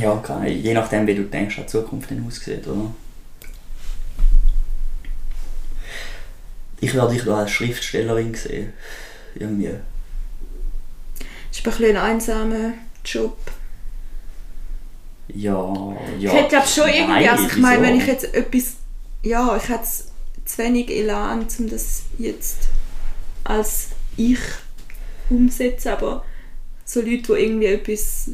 [0.00, 2.92] Ja, keine, je nachdem, wie du denkst, dass die Zukunft dann aussieht, oder?
[6.80, 8.72] Ich würde dich da als Schriftstellerin sehen.
[9.34, 9.70] Irgendwie.
[11.18, 12.72] Das ist ein bisschen ein einsamer
[13.04, 13.38] Job.
[15.28, 16.30] Ja, ja.
[16.30, 18.74] ich hätte glaube schon irgendwie, Nein, also ich meine, wenn ich jetzt etwas,
[19.22, 19.86] ja, ich hätte
[20.44, 22.68] zu wenig Elan, um das jetzt
[23.42, 24.38] als ich
[25.30, 26.24] umsetzen, aber
[26.84, 28.30] so Leute, die irgendwie etwas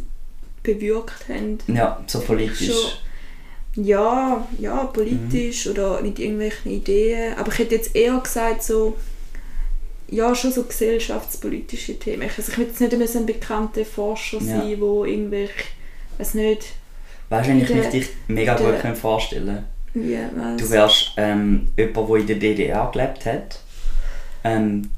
[0.63, 2.69] bewirkt haben, Ja, so politisch.
[2.69, 3.85] Schon.
[3.85, 5.73] ja, ja, politisch Mhm.
[5.73, 8.97] oder mit irgendwelchen Ideen, aber ich hätte jetzt eher gesagt so,
[10.09, 12.29] ja, schon so gesellschaftspolitische Themen.
[12.37, 14.61] Also ich will jetzt nicht immer so ein bekannter Forscher Ja.
[14.61, 15.53] sein, wo irgendwelche,
[16.19, 16.67] weiß nicht,
[17.29, 20.61] Weißt du, ich mich dich mega der- gut vorstellen was.
[20.61, 23.61] Du wärst ähm, jemand, der in der DDR gelebt hat,
[24.45, 24.91] ähm,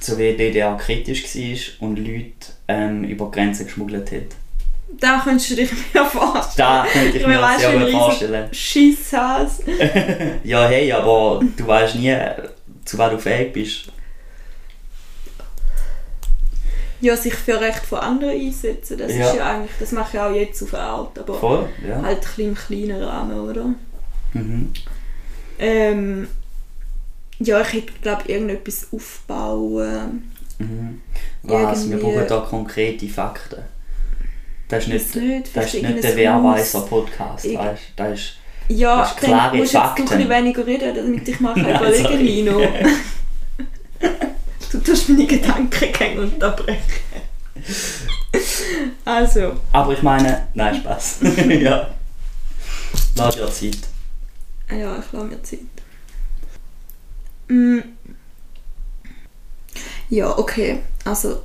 [0.00, 2.32] so wie die DDR kritisch war und Leute
[2.68, 4.36] ähm, über Grenzen geschmuggelt hat.
[4.98, 6.52] Da könntest du dich mir vorstellen.
[6.56, 8.54] Da könnte ich mir gut ein vorstellen.
[8.54, 9.60] Schisshass.
[10.44, 12.16] Ja, hey, aber du weißt nie,
[12.84, 13.84] zu was du fähig bist.
[17.00, 19.28] Ja, sich für Recht von anderen einsetzen, das Ja.
[19.30, 22.00] ist ja eigentlich, das mache ich auch jetzt auf eine Art, aber Voll, ja.
[22.00, 23.64] halt ein bisschen im kleinen Rahmen, oder?
[24.34, 24.72] Mhm.
[25.58, 26.28] Ähm,
[27.40, 30.30] ja, ich hätte, glaube irgendetwas aufbauen.
[30.58, 31.02] Mhm.
[31.42, 31.88] Was?
[31.90, 33.62] Wir Irgendwie- brauchen da konkrete Fakten.
[34.72, 36.80] Das ist nicht, nicht, das ist nicht der Wehrweiser.
[36.82, 38.02] Podcast, Irg- weißt du?
[38.02, 38.32] Das ist...
[38.68, 40.04] Ja, Das ist klare musst du jetzt ein Fakten.
[40.06, 41.54] bisschen weniger reden, damit ich mal
[42.02, 42.16] sorry.
[42.22, 42.58] Nino.
[44.72, 46.80] du tust meine Gedankengänge unterbrechen.
[49.04, 51.18] Also, Aber ich meine, nein, Spaß.
[51.60, 51.90] ja.
[53.16, 53.78] Lass dir Zeit.
[54.70, 55.58] ja, ich lasse mir Zeit.
[57.48, 57.78] Mm.
[60.08, 60.78] Ja, okay.
[61.04, 61.42] Also,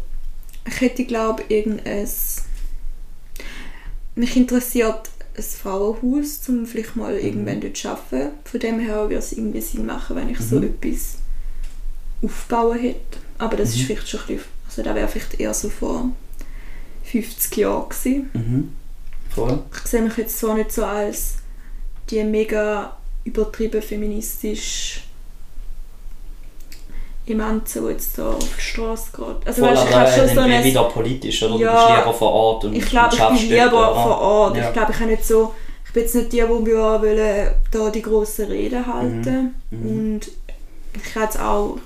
[0.65, 2.07] ich hätte, glaube ich, irgendein...
[4.17, 7.25] Mich interessiert ein Frauenhaus, um vielleicht mal Mhm.
[7.25, 8.31] irgendwann dort zu arbeiten.
[8.43, 10.63] Von dem her würde es irgendwie Sinn machen, wenn ich so Mhm.
[10.63, 11.17] etwas
[12.23, 13.19] aufbauen hätte.
[13.37, 13.85] Aber das ist Mhm.
[13.85, 14.45] vielleicht schon ein bisschen...
[14.67, 16.09] Also das wäre vielleicht eher so vor
[17.03, 18.29] 50 Jahren gewesen.
[18.33, 18.69] Mhm.
[19.33, 19.59] Voll.
[19.73, 21.35] Ich sehe mich jetzt zwar nicht so als
[22.09, 25.03] die mega übertrieben feministisch
[27.27, 29.47] Emanze, die jetzt da auf die Straße geht.
[29.47, 30.63] Also Voll, weißt, ich habe schon so ein...
[30.63, 31.55] wieder politisch, oder?
[31.57, 34.03] Ja, du bist lieber vor Ort und Ich glaube, ich bin dort, lieber oder?
[34.03, 34.57] vor Ort.
[34.57, 34.67] Ja.
[34.67, 35.53] Ich glaube, ich habe nicht so...
[35.85, 39.55] Ich bin jetzt nicht die, die wir wollen, da die grossen Reden halten.
[39.71, 39.89] Mhm.
[39.89, 40.21] Und
[40.93, 41.77] ich habe jetzt auch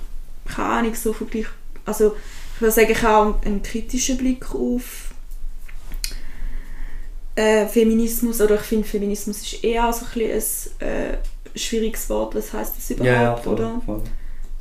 [0.46, 1.46] keine Ahnung, so vergleich...
[1.84, 2.14] Also
[2.54, 5.10] ich würde sagen, ich habe auch einen kritischen Blick auf
[7.34, 8.40] äh, Feminismus.
[8.40, 12.34] Oder ich finde, Feminismus ist eher so ein, bisschen ein äh, schwieriges Wort.
[12.34, 13.06] Was heißt das überhaupt?
[13.06, 13.82] Ja, ja, voll, oder?
[13.84, 14.02] voll.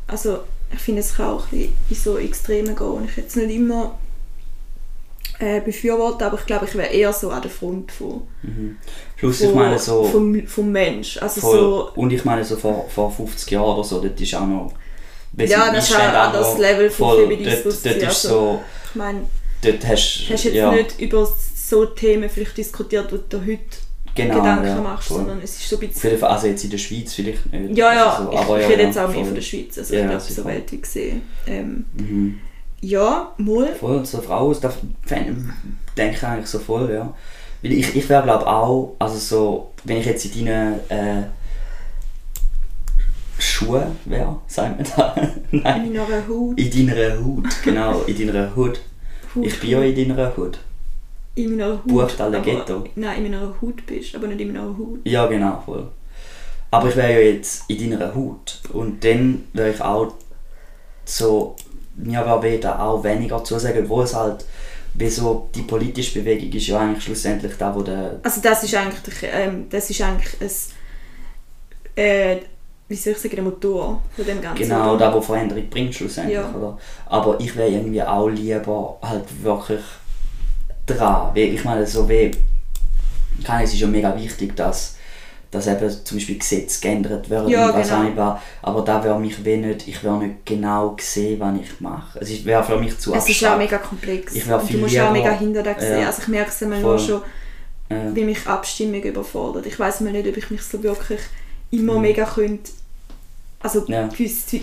[0.07, 0.39] Also
[0.73, 2.87] ich finde, es kann auch in so Extreme gehen.
[2.87, 3.97] Und ich jetzt nicht immer
[5.39, 8.77] äh, befürworten, aber ich glaube, ich wäre eher so an der Front von, Mhm.
[9.17, 10.03] Plus, von, ich meine so...
[10.03, 11.17] vom, vom Mensch.
[11.21, 14.33] Also voll, so, und ich meine so vor, vor 50 Jahren oder so, dort ist
[14.35, 14.73] auch noch...
[15.37, 18.61] Ja, das ist auch ein anderes Level von Feminismus Dort, dort also- so...
[18.89, 19.21] ich meine,
[19.63, 23.59] Dort hast hast jetzt ja, nicht über so Themen vielleicht diskutiert, wo du heute
[24.15, 25.17] genau, Gedanken ja, machst, voll.
[25.17, 26.23] sondern es ist so ein bisschen...
[26.23, 27.77] also jetzt in der Schweiz vielleicht nicht.
[27.77, 29.25] Ja, ja, also so, ich, aber ich ja, rede jetzt auch mehr voll.
[29.25, 31.21] von der Schweiz, also Ja, ich glaube, so weltweit gesehen.
[31.47, 32.39] Ähm, Mhm.
[32.81, 33.75] ja, mal.
[33.75, 34.73] Voll, so Frauen, das
[35.07, 35.35] fänd-
[35.97, 37.13] denke ich eigentlich so voll, ja.
[37.61, 41.23] Weil ich, ich wäre glaube auch, also so, wenn ich jetzt in deinen äh,
[43.39, 45.15] Schuhen wäre, sagt man da?
[45.51, 45.85] Nein.
[45.87, 46.59] In meiner Haut.
[46.59, 48.81] In deiner Hut, genau, in deiner Hut.
[49.35, 50.59] Haut Ich bin ja in deiner Hut.
[51.35, 51.87] In meiner Haut.
[51.87, 52.83] Buchstabe aber- Ghetto.
[52.95, 54.99] Nein, in meiner Haut bist, aber nicht in meiner Haut.
[55.05, 55.87] Ja, genau, voll.
[56.71, 58.59] Aber ich wäre ja jetzt in deiner Hut.
[58.73, 60.13] Und dann wäre ich auch
[61.05, 61.55] so,
[61.95, 64.45] mir wäre weder auch weniger zusagen, wo es halt,
[64.93, 68.73] wie so, die politische Bewegung ist ja eigentlich schlussendlich da, wo der, Also das ist
[68.75, 70.49] eigentlich, der, ähm, das ist eigentlich ein,
[72.03, 72.37] äh,
[72.87, 74.63] wie soll ich sagen, der Motor von dem Ganzen.
[74.63, 76.53] genau, da, wo Veränderung bringt schlussendlich, Ja.
[76.53, 76.77] oder?
[77.07, 79.81] Aber ich wäre irgendwie auch lieber halt wirklich
[80.93, 82.31] dran, ich meine, so wie,
[83.43, 84.95] kann es ist ja mega wichtig, dass
[85.49, 88.09] dass eben zum Beispiel Gesetze geändert werden Ja, und was genau.
[88.09, 88.41] auch war.
[88.61, 92.19] Aber da wäre mich wie nicht, ich wäre nicht genau sehen, was ich mache.
[92.19, 93.57] Es ist- wäre für mich zu Es ist auch abstrakt.
[93.57, 94.33] mega komplex.
[94.33, 95.99] Ich und du musst auch lieber- mega hinter da sehen.
[95.99, 96.07] Ja.
[96.07, 97.21] Also ich merke es immer nur schon,
[97.89, 98.15] Ja.
[98.15, 99.65] wie mich Abstimmung überfordert.
[99.65, 101.19] Ich weiß mir nicht, ob ich mich so wirklich
[101.71, 102.01] immer Mhm.
[102.01, 102.71] mega könnte.
[103.59, 104.07] Also Ja.
[104.07, 104.61] gewisse,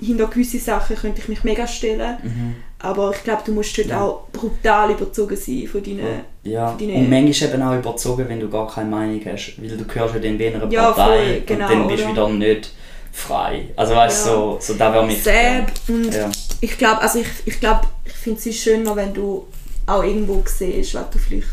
[0.00, 2.16] hinter gewisse Sachen könnte ich mich mega stellen.
[2.24, 2.54] Mhm.
[2.84, 4.02] Aber ich glaube, du musst dort Ja.
[4.02, 6.20] auch brutal überzogen sein von deinen...
[6.42, 9.54] Ja, für deine- und manchmal eben auch überzogen, wenn du gar keine Meinung hast.
[9.60, 12.08] Weil du gehörst ja dann wie einer Ja, Partei voll, genau, und dann bist du
[12.10, 12.72] wieder nicht
[13.12, 13.68] frei.
[13.76, 14.34] Also weißt du, Ja.
[14.36, 15.22] so, so da wäre mich...
[15.22, 16.30] Säb und Ja.
[16.60, 19.46] ich glaube, also ich, ich glaube, ich finde es schöner, wenn du
[19.86, 21.48] auch irgendwo siehst, was du vielleicht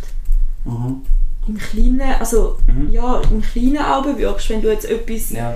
[0.66, 1.02] Mhm.
[1.48, 2.92] im Kleinen, also Mhm.
[2.92, 5.56] ja, im Kleinen auch bewirkst, wenn du jetzt etwas Ja.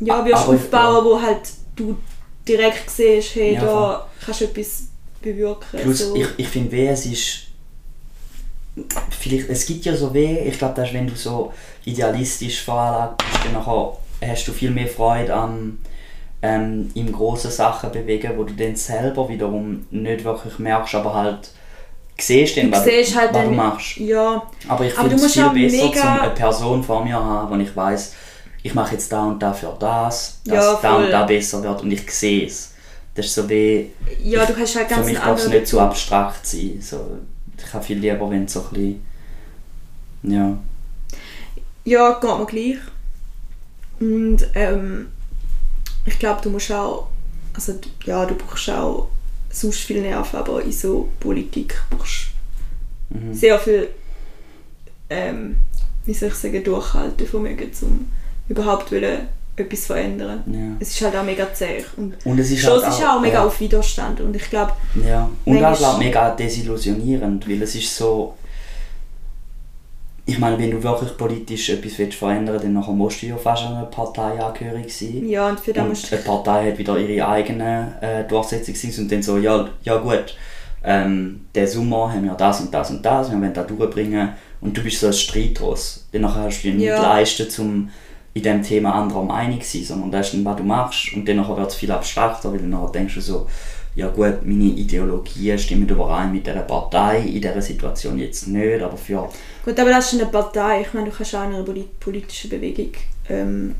[0.00, 1.40] ja, wirst aufbauen, wo halt
[1.76, 1.96] du
[2.48, 4.88] direkt siehst, hey, da kannst du etwas
[5.22, 5.80] bewirken.
[5.80, 6.16] Plus, so.
[6.16, 7.42] ich, ich finde weh, es ist.
[9.10, 11.52] Vielleicht, es gibt ja so weh, ich glaube, wenn du so
[11.84, 15.78] idealistisch veranlagt bist, dann nachher hast du viel mehr Freude an
[16.42, 21.50] ähm, im grossen Sachen bewegen, wo du dann selber wiederum nicht wirklich merkst, aber halt
[22.18, 23.96] siehst, dann, du was, halt was du machst.
[23.96, 27.74] ja, Aber ich finde es viel besser, mega- eine Person vor mir haben, wo ich
[27.74, 28.14] weiß,
[28.62, 31.80] ich mache jetzt da und da für das, dass Ja, da und da besser wird
[31.82, 32.74] und ich sehe es.
[33.16, 33.90] Das ist so wie,
[34.22, 36.78] ja, du hast halt für ganz mich einen darf es nicht zu abstrakt sein.
[36.82, 37.18] So,
[37.56, 39.02] ich habe viel lieber, wenn es so ein bisschen,
[40.22, 40.58] ja,
[41.84, 42.78] Ja, geht mir gleich.
[44.00, 45.08] Und ähm,
[46.04, 47.08] ich glaube, du musst auch,
[47.54, 47.74] also
[48.04, 49.08] ja, du brauchst auch
[49.50, 52.28] sonst viel Nerven, aber in so Politik brauchst
[53.08, 53.32] mhm.
[53.32, 53.88] du sehr viel,
[55.08, 55.56] ähm,
[56.04, 58.12] wie soll ich sagen, Durchhaltevermögen, um
[58.48, 60.42] überhaupt wollen, etwas verändern.
[60.46, 60.76] ja.
[60.80, 63.20] Es ist halt auch mega zäh und Und es ist schon, halt es ist auch
[63.20, 64.72] mega ja, auf Widerstand und ich glaube,
[65.06, 68.34] Ja, und auch Manchmal- glaub, mega desillusionierend, weil es ist so.
[70.28, 73.64] Ich meine, wenn du wirklich politisch etwas willst verändern dann nachher musst du ja fast
[73.64, 75.28] einer Partei angehörig sein.
[75.28, 79.12] ja, und für das Und musst eine Partei hat wieder ihre eigenen äh, Durchsetzungsdings und
[79.12, 80.36] dann so, ja, ja gut,
[80.82, 84.76] ähm, der Sommer haben wir das und das und das, wir wollen das durchbringen und
[84.76, 86.06] du bist so ein Streitross.
[86.10, 87.00] Dann nachher hast du dir nicht Ja.
[87.02, 87.88] leisten, um
[88.36, 91.68] in diesem Thema anderer Meinung sein, sondern das ist was du machst und dann wird
[91.70, 93.46] es viel abstrakter, weil dann denkst du so,
[93.94, 98.96] ja gut, meine Ideologien stimmen überein mit dieser Partei, in dieser Situation jetzt nicht, aber
[98.98, 99.26] für...
[99.64, 100.82] Gut, aber das ist eine Partei.
[100.82, 102.90] Ich meine, du kannst auch in einer polit- politischen Bewegung
[103.30, 103.74] ähm,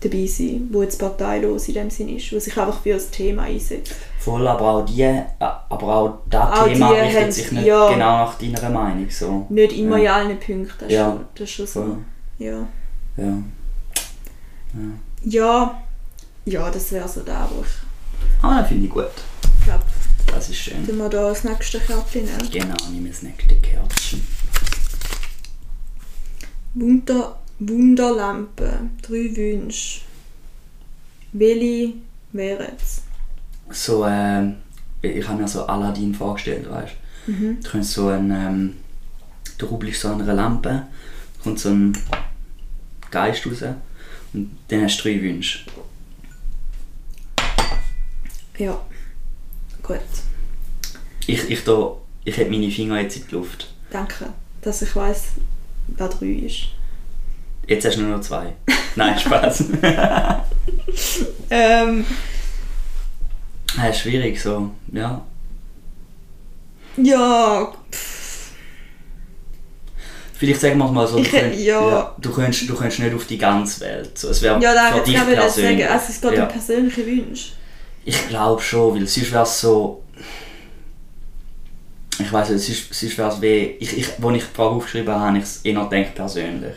[0.00, 3.44] dabei sein, wo jetzt parteilos in dem Sinn ist, wo sich einfach für das Thema
[3.44, 3.94] einsetzt.
[4.18, 7.88] Voll, aber auch die, äh, aber auch das Auch Thema richtet sich nicht ja.
[7.88, 9.06] genau nach deiner Meinung.
[9.10, 9.46] So.
[9.48, 10.22] Nicht immer Ja.
[10.22, 11.04] in allen Punkten, das ist, Ja.
[11.12, 11.80] schon, das ist schon so.
[11.82, 11.96] Voll.
[12.38, 12.58] Ja.
[13.16, 13.32] Ja.
[15.24, 15.82] Ja,
[16.44, 17.68] ja, das wäre so da, wo ich
[18.42, 19.06] Ah, das finde ich gut.
[19.64, 19.84] glaube,
[20.26, 20.86] Das ist schön.
[20.86, 22.50] tun wir da das nächste Kärtchen nehmen.
[22.50, 24.26] Genau, nimm das nächste Kärtchen.
[26.74, 30.00] Wunder, Wunderlampe, drei Wünsche.
[31.32, 31.94] Welche
[32.32, 33.02] wären es?
[33.70, 34.56] So, ähm,
[35.02, 36.92] ich habe mir so Aladdin vorgestellt, weißt
[37.26, 37.32] du?
[37.32, 37.60] Mhm.
[37.62, 38.76] Du kannst so ein, ähm,
[39.58, 40.82] du rubbelst so an einer Lampe,
[41.42, 41.96] kommt so ein
[43.10, 43.62] Geist raus
[44.36, 45.60] und dann hast du drei Wünsche.
[48.58, 48.80] Ja,
[49.82, 49.98] gut.
[51.26, 53.72] Ich, ich, da, ich habe meine Finger jetzt in die Luft.
[53.90, 54.28] Danke,
[54.62, 55.22] dass ich weiß,
[55.88, 56.68] wer drei ist.
[57.66, 58.54] Jetzt hast du nur noch zwei.
[58.96, 59.64] Nein, Spaß.
[61.50, 62.04] Ähm,
[63.76, 65.24] Ja, ist schwierig so, ja.
[66.96, 68.15] ja, pff,
[70.38, 72.14] Vielleicht sagen wir es mal so, du, Ich- könnt, ja.
[72.20, 74.18] du, könntest, du könntest nicht auf die ganze Welt.
[74.18, 75.80] So, es wäre ja, da für dich persönlich.
[75.84, 75.92] sagen.
[75.92, 76.42] Also es geht ja.
[76.44, 77.52] um persönliche Wünsche.
[78.04, 80.02] Ich glaube schon, weil sonst wäre es so...
[82.18, 83.76] Ich weiß nicht, sonst, sonst wäre es wie...
[83.78, 86.74] Ich, ich, als ich die Frage aufgeschrieben habe, habe ich es eher gedacht persönlich.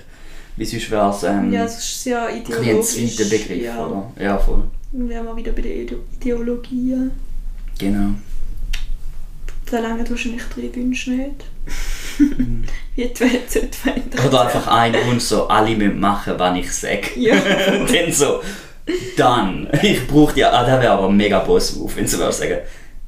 [0.57, 3.15] Weil sonst wäre es ähm, Ja, es ist sehr ein bisschen ein ideologisch.
[3.15, 3.85] zweiter Begriff, ja.
[3.85, 4.11] oder?
[4.19, 4.63] Ja, voll.
[4.91, 6.95] Dann wären wir wieder bei der Ide- Ideologie.
[7.77, 8.09] Genau.
[9.71, 11.45] Da lange wahrscheinlich drei Wünsche nicht.
[12.95, 14.27] Wie Welt sollte verändern.
[14.27, 17.07] Oder einfach ein Wunsch, so alle müssen machen, was ich sage.
[17.15, 17.35] Ja.
[17.79, 18.41] Und dann so,
[19.15, 22.59] dann, ich brauche die, ah, das wäre aber mega Boss-Move, wenn sie sagen,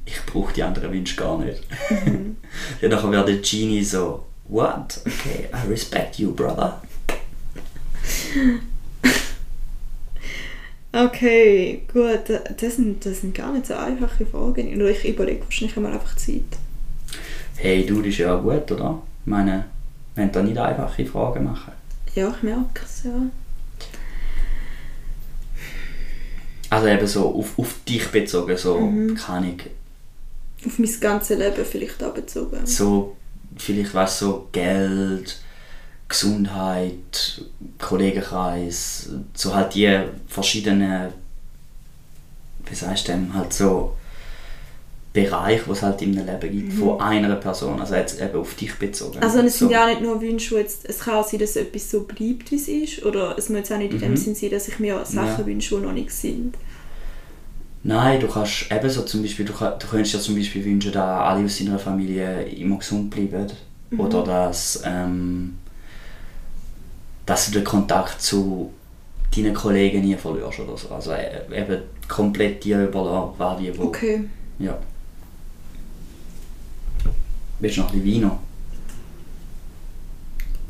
[0.04, 1.62] ich brauche die anderen Wünsche gar nicht.
[1.90, 2.36] Mhm.
[2.80, 5.00] Dann nachher wäre der Genie so, what?
[5.06, 6.82] Okay, I respect you, brother.
[10.92, 12.24] Okay, gut.
[12.28, 14.74] Das sind, das sind gar nicht so einfache Fragen.
[14.76, 16.42] Oder ich überlege wahrscheinlich einmal einfach Zeit.
[17.62, 19.00] Hey, du, das ist ja auch gut, oder?
[19.24, 19.66] Ich meine,
[20.16, 21.72] wenn da nicht einfache Fragen machen.
[22.14, 23.12] Ja, ich merke es, ja.
[26.70, 29.14] Also eben so auf, auf dich bezogen, so, Mhm.
[29.14, 29.60] keine Ahnung,
[30.66, 32.66] Auf mein ganzes Leben vielleicht auch bezogen.
[32.66, 33.16] so,
[33.56, 35.40] vielleicht weißt so Geld,
[36.08, 37.42] Gesundheit,
[37.78, 41.12] Kollegenkreis, so halt die verschiedenen,
[42.68, 43.96] wie sagst du dem, halt so
[45.12, 48.54] Bereich, was es halt in einem Leben gibt, von einer Person, also jetzt eben auf
[48.54, 49.18] dich bezogen.
[49.18, 49.22] Mhm.
[49.22, 49.66] Also es so.
[49.66, 52.50] sind ja auch nicht nur Wünsche, jetzt, es kann auch sein, dass etwas so bleibt,
[52.50, 54.16] wie es ist, oder es muss jetzt auch nicht in dem Mhm.
[54.16, 55.46] Sinn sein, dass ich mir Sachen Ja.
[55.46, 56.54] wünsche, die noch nicht sind.
[57.84, 61.02] Nein, du kannst eben so zum Beispiel, du, du könntest dir zum Beispiel wünschen, dass
[61.20, 63.48] alle aus deiner Familie immer gesund bleiben.
[63.90, 64.00] Mhm.
[64.00, 65.58] Oder dass, ähm,
[67.26, 68.72] dass du den Kontakt zu
[69.36, 70.88] deinen Kollegen nie verlierst oder so.
[70.90, 73.84] Also äh, eben komplett dir überlassen, wer wie wo.
[73.84, 74.24] Okay.
[74.58, 74.78] Ja.
[77.62, 78.30] Willst du noch ein Wein?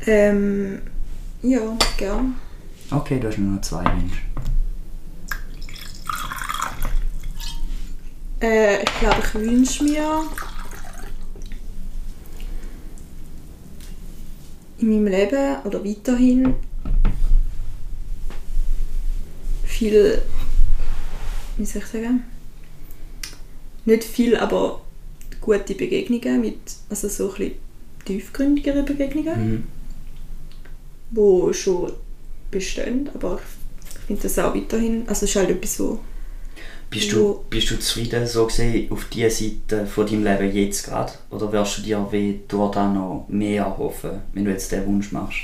[0.05, 0.81] Ähm,
[1.41, 2.35] ja, gern.
[2.91, 4.21] Okay, du hast nur noch zwei Wünsche.
[8.39, 10.21] Äh, ich glaube, ich wünsche mir
[14.77, 16.53] in meinem Leben oder weiterhin
[19.63, 20.21] viel,
[21.57, 22.23] wie soll ich sagen,
[23.85, 24.82] nicht viel, aber
[25.43, 26.57] gute Begegnungen mit,
[26.89, 27.51] also so ein bisschen
[28.05, 29.63] tiefgründigere Begegnungen, Mhm.
[31.11, 31.91] die schon
[32.51, 33.39] bestehen, aber
[33.99, 35.99] ich, finde das auch weiterhin, also es ist halt etwas, wo
[36.89, 41.11] Bist du, bist du zufrieden so gesehen auf dieser Seite von deinem Leben jetzt gerade?
[41.31, 45.11] Oder wirst du dir wie durch das noch mehr erhoffen, wenn du jetzt den Wunsch
[45.11, 45.39] machst?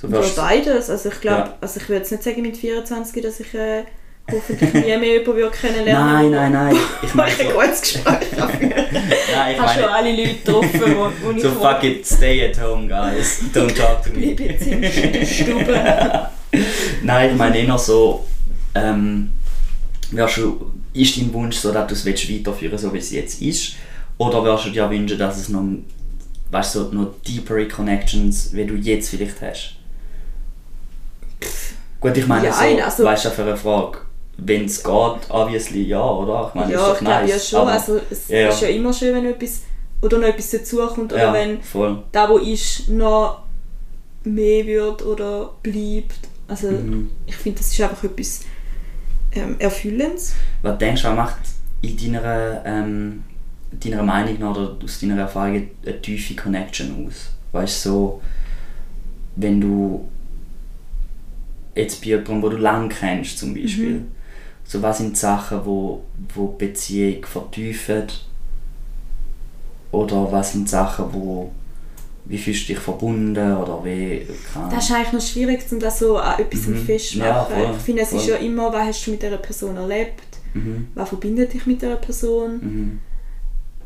[0.00, 0.90] So du, beides.
[0.90, 1.58] Also ich glaube, Ja.
[1.60, 3.84] also ich würde jetzt nicht sagen mit 24, dass ich äh,
[4.32, 6.76] hoffentlich nie mehr jemanden würde kennenlernen nein, nein, nein.
[7.02, 8.52] Ich meine ich so, ein gutes Gespräch habe.
[8.60, 12.60] nein, ich habe schon alle Leute getroffen, wo, wo ich so fuck it, stay at
[12.60, 13.40] home, guys.
[13.54, 14.34] Don't talk to me.
[14.34, 16.28] Bleib jetzt in der Stube.
[17.02, 18.26] Nein, ich meine eher so,
[18.74, 19.30] ähm,
[20.10, 23.40] wärst du, ist dein Wunsch so, dass du es willst weiterführen so wie es jetzt
[23.42, 23.74] ist?
[24.18, 25.64] Oder wirst du dir wünschen, dass es noch,
[26.50, 29.74] weißt so, noch deepere Connections, wie du jetzt vielleicht hast?
[32.00, 33.98] Gut, ich meine, Ja, so, also- weißt du, für eine Frage,
[34.38, 36.48] wenn es geht, obviously ja, oder?
[36.48, 37.30] Ich meine, ja, ist ich doch glaube nice.
[37.30, 37.60] ja schon.
[37.60, 38.48] aber- Also es Ja, ja.
[38.48, 39.62] ist ja immer schön, wenn etwas
[40.02, 42.02] oder noch etwas dazukommt oder ja, wenn voll.
[42.12, 43.42] da, wo ist, noch
[44.24, 46.20] mehr wird oder bleibt.
[46.48, 47.10] Also Mhm.
[47.26, 48.42] ich finde, das ist einfach etwas
[49.32, 50.34] ähm, Erfüllendes.
[50.62, 51.36] Was denkst du, was macht
[51.82, 53.24] in deiner, ähm,
[53.72, 57.30] deiner Meinung nach oder aus deiner Erfahrung eine tiefe Connection aus?
[57.52, 58.22] Weißt du, so,
[59.36, 60.06] wenn du
[61.74, 64.04] jetzt bei jemandem, wo du lang kennst zum Beispiel,
[64.66, 66.02] so was sind die Sachen, wo,
[66.34, 68.04] wo die Beziehung vertiefen?
[69.92, 71.50] Oder was sind die Sachen, wo
[72.28, 74.70] wie fühlst du dich verbunden oder wie, Ahnung.
[74.74, 76.84] Das ist eigentlich noch schwierig, um das so an etwas Mhm.
[76.84, 77.30] festzumachen.
[77.32, 78.30] Ja, voll, ich finde, es ist voll.
[78.30, 80.22] ja immer, was hast du mit dieser Person erlebt,
[80.54, 82.98] Mhm, was verbindet dich mit dieser Person, mhm,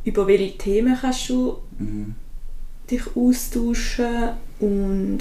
[0.04, 2.14] über welche Themen kannst du mhm.
[2.90, 5.18] dich austauschen und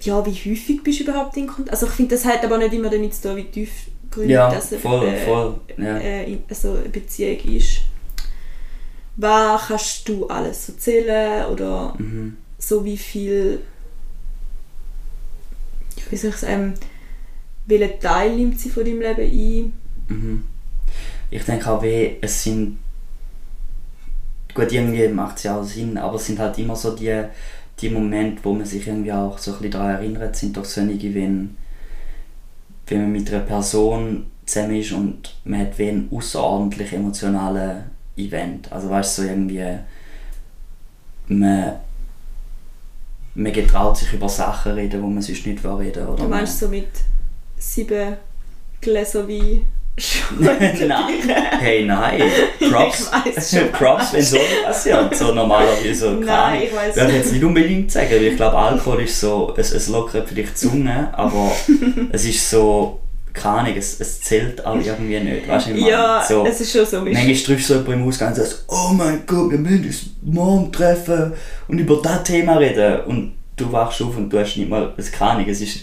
[0.00, 1.70] ja, wie häufig bist du überhaupt in Kontakt?
[1.70, 4.72] Also ich finde, das hat aber nicht immer damit zu tun, wie tiefgründig Ja, das
[4.72, 5.60] eine, voll, äh, voll.
[5.76, 5.98] Ja.
[5.98, 7.80] äh, also eine Beziehung ist.
[9.16, 12.36] Was kannst du alles erzählen oder Mhm.
[12.58, 13.60] so wie viel
[16.10, 16.74] wie soll ich sagen,
[17.66, 20.16] welchen Teil nimmt sie von deinem Leben ein?
[20.16, 20.44] Mhm.
[21.30, 22.78] Ich denke auch, wie, es sind.
[24.54, 27.24] Gut, irgendwie macht es ja auch Sinn, aber es sind halt immer so die,
[27.80, 31.14] die Momente, wo man sich irgendwie auch so ein bisschen daran erinnert, sind doch solche,
[31.14, 31.56] wenn,
[32.88, 37.84] wenn man mit einer Person zusammen ist und man hat wie außerordentlich emotionalen
[38.16, 38.72] Event.
[38.72, 39.64] Also weißt du, so irgendwie.
[41.28, 41.72] Man,
[43.34, 46.58] man getraut sich über Sachen reden, wo man sonst nicht reden oder Du man- meinst
[46.58, 46.88] so mit
[47.58, 48.16] sieben
[48.80, 49.66] Gläser Wein
[50.38, 51.18] nein.
[51.58, 52.22] Hey, nein.
[52.70, 53.10] Props.
[53.72, 55.14] Props, wenn so passiert.
[55.14, 59.02] So normalerweise so Nein, ich weiss Würde jetzt nicht unbedingt sagen, weil ich glaube, Alkohol
[59.02, 61.52] ist so, es, es lockert vielleicht die Zunge, aber
[62.12, 63.00] es ist so,
[63.32, 65.48] keine Ahnung, es, es zählt auch irgendwie nicht.
[65.48, 65.90] Weißt du, was ich meine?
[65.90, 67.00] Ja, so, es ist schon so.
[67.00, 70.06] Manchmal triffst du so jemanden im Ausgang und sagst, oh mein Gott, wir müssen uns
[70.22, 71.32] morgen treffen
[71.68, 73.00] und über das Thema reden.
[73.06, 75.76] Und du wachst auf und du hast nicht mal, es keine Ahnung, es ist,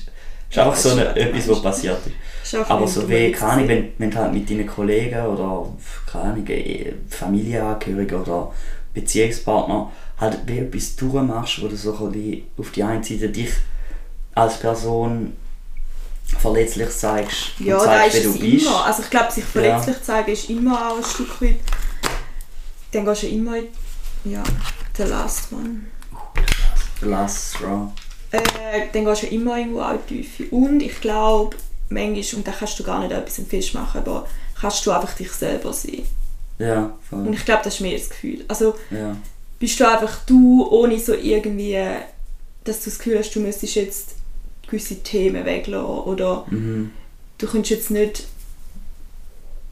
[0.49, 2.24] ist einfach weiß so eine, was etwas, was passiert ist.
[2.55, 5.67] Auch Aber so wie, keine Ahnung, wenn, wenn du halt mit deinen Kollegen oder,
[6.11, 8.51] keine Ahnung, eh, Familienangehörigen oder
[8.93, 13.51] Beziehungspartner halt wie etwas durchmachst, wo du so auf die eine Seite dich
[14.33, 15.33] als Person
[16.39, 18.65] verletzlich zeigst und Ja, da zeigst, es du bist.
[18.65, 18.85] immer.
[18.85, 21.55] Also ich glaube, sich verletzlich zeigen ist immer auch ein Stück weit.
[22.91, 23.67] Dann gehst du immer in,
[24.25, 24.43] ja,
[24.97, 25.81] the last one.
[27.01, 27.91] Last straw.
[28.31, 28.39] Äh,
[28.91, 30.43] dann gehst du immer irgendwo auch in die Tiefe.
[30.55, 31.55] Und ich glaube,
[31.89, 34.27] manchmal, und da kannst du gar nicht etwas festmachen, aber
[34.59, 36.03] kannst du einfach dich selber sein.
[36.57, 37.33] Ja, Und voll.
[37.33, 38.45] ich glaube, das ist mehr das Gefühl.
[38.47, 39.15] Also Ja.
[39.59, 41.77] bist du einfach du, ohne so irgendwie,
[42.63, 44.15] dass du das Gefühl hast, du müsstest jetzt
[44.67, 46.91] gewisse Themen weglassen oder Mhm.
[47.37, 48.23] du kannst jetzt nicht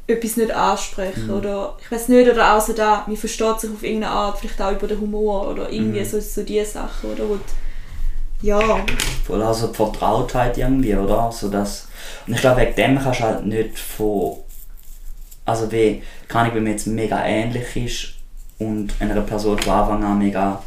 [0.06, 1.34] etwas nicht ansprechen Mhm.
[1.34, 4.62] oder ich weiß nicht oder auch so da, man versteht sich auf irgendeine Art, vielleicht
[4.62, 6.06] auch über den Humor oder irgendwie Mhm.
[6.06, 7.42] so, so diese Sachen oder wo die,
[8.44, 8.86] ja,
[9.26, 11.32] Voll also die Vertrautheit irgendwie, oder?
[11.32, 11.88] So dass,
[12.28, 14.38] und ich glaube, wegen dem kannst du halt nicht von.
[15.46, 18.14] Also, wie, kann ich, wenn man jetzt mega ähnlich ist
[18.60, 20.62] und einer Person von Anfang an mega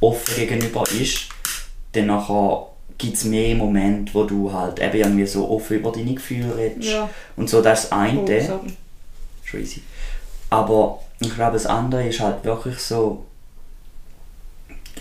[0.00, 1.28] offen gegenüber ist,
[1.92, 2.66] dann nachher
[2.98, 6.90] gibt es mehr Momente, wo du halt eben irgendwie so offen über deine Gefühle redest.
[6.90, 7.08] ja.
[7.36, 8.20] Und so das eine.
[8.20, 8.72] Oh, sorry.
[9.44, 9.82] schon easy.
[10.50, 13.24] Aber ich glaube, das andere ist halt wirklich so.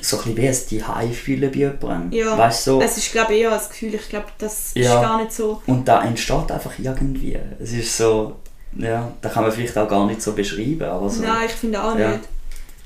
[0.05, 2.11] So ein bisschen wie es die High fühlen bei jemandem.
[2.11, 2.81] Ja, Weißt so.
[2.81, 4.95] es ist glaube ich eher das Gefühl, ich glaube, das Ja.
[4.95, 7.39] ist gar nicht so, Und da entsteht einfach irgendwie.
[7.61, 8.35] Es ist so,
[8.77, 11.21] ja, da kann man vielleicht auch gar nicht so beschreiben, aber so.
[11.21, 12.09] nein, ich finde auch Ja.
[12.11, 12.23] nicht.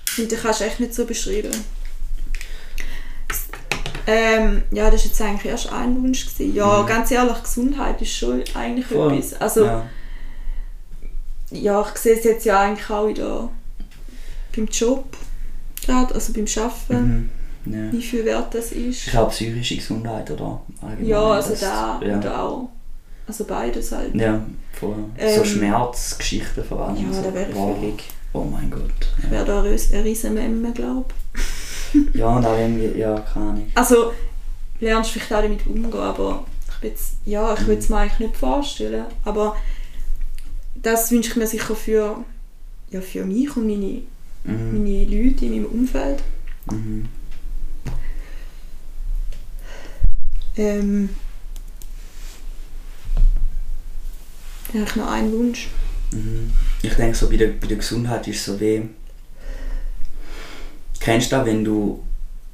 [0.05, 1.51] Ich finde, das kannst du echt nicht so beschreiben.
[4.09, 6.26] Ähm, ja, das war jetzt eigentlich erst ein Wunsch.
[6.26, 6.55] Gewesen.
[6.55, 6.88] Ja, Mhm.
[6.88, 9.13] ganz ehrlich, Gesundheit ist schon eigentlich Voll.
[9.18, 9.41] etwas.
[9.41, 9.86] Also, ja.
[11.51, 13.49] ja, ich sehe es jetzt ja eigentlich auch wieder
[14.55, 15.05] beim Job,
[15.86, 17.30] gerade, also beim Arbeiten,
[17.65, 17.73] Mhm.
[17.73, 17.91] ja.
[17.91, 19.05] wie viel wert das ist.
[19.07, 20.61] Ich glaube psychische Gesundheit, oder?
[20.82, 22.17] Allgemein, Ja, also das- da ja.
[22.17, 22.69] oder auch.
[23.28, 24.15] Also beides halt.
[24.15, 24.41] Ja,
[24.73, 24.95] voll.
[25.17, 26.95] so Ähm, Schmerzgeschichten vor allem.
[27.07, 27.21] ja, so.
[27.23, 28.03] da wäre ich völlig-
[28.34, 28.82] Oh mein Gott.
[29.23, 31.05] Ich wäre da eine riesen Memme, glaube
[32.13, 33.71] Ja, und auch irgendwie, ja, keine Ahnung.
[33.73, 34.11] Also,
[34.80, 38.19] lernst vielleicht auch damit umgehen, aber ich bin jetzt, ja, ich würde es mir eigentlich
[38.30, 39.05] nicht vorstellen.
[39.25, 39.55] Aber
[40.75, 42.23] das wünsche ich mir sicher für,
[42.91, 44.03] ja, für mich und meine,
[44.48, 44.84] Mhm.
[44.84, 46.24] meine Leute in meinem Umfeld.
[46.72, 47.06] Mhm.
[50.56, 51.10] Ähm,
[54.74, 55.68] ja, ich noch einen Wunsch.
[56.12, 56.52] Mhm.
[56.82, 58.89] Ich denke so bei der, bei der Gesundheit ist so wie.
[61.00, 62.04] Kennst du das, wenn du,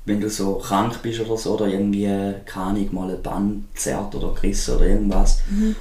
[0.05, 2.05] wenn du so krank bist oder so oder irgendwie,
[2.45, 5.39] keine Ahnung, mal ein Band zerrt oder gerissen oder irgendwas?
[5.49, 5.75] Mhm.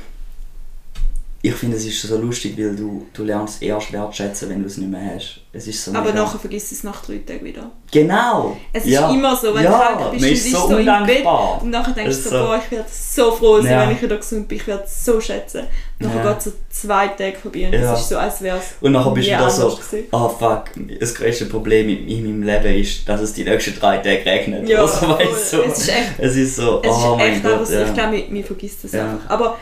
[1.44, 4.76] Ich finde es ist so lustig, weil du, du lernst erst wertschätzen, wenn du es
[4.76, 5.40] nicht mehr hast.
[5.52, 7.68] Es ist so Aber mega- nachher vergisst du es nach drei Tagen wieder.
[7.90, 8.56] Genau!
[8.72, 9.08] Es ja.
[9.08, 11.24] ist immer so, wenn ja, du krank bist, man ist bist so, so im Bett
[11.60, 13.80] und nachher denkst du so, so- boah, ich werde so froh sein, Ja.
[13.88, 15.66] wenn ich wieder gesund bin, ich werde es so schätzen.
[15.98, 16.32] Nachher Ja.
[16.32, 17.92] geht so zwei Tage vorbei und Ja.
[17.92, 19.78] es ist so, als wäre es Und nachher bist du wieder so,
[20.12, 20.64] ah fuck,
[21.00, 24.68] das größte Problem in, in meinem Leben ist, dass es die nächsten drei Tage regnet.
[24.68, 25.18] Ja, Oder so, voll.
[25.18, 25.62] weißt du?
[25.62, 27.52] Es ist echt- Es ist so, Es oh ist mein echt Gott.
[27.52, 27.84] einfach so, ja.
[27.86, 29.10] ich glaube, man, man vergisst das Ja.
[29.10, 29.28] einfach.
[29.28, 29.58] Aber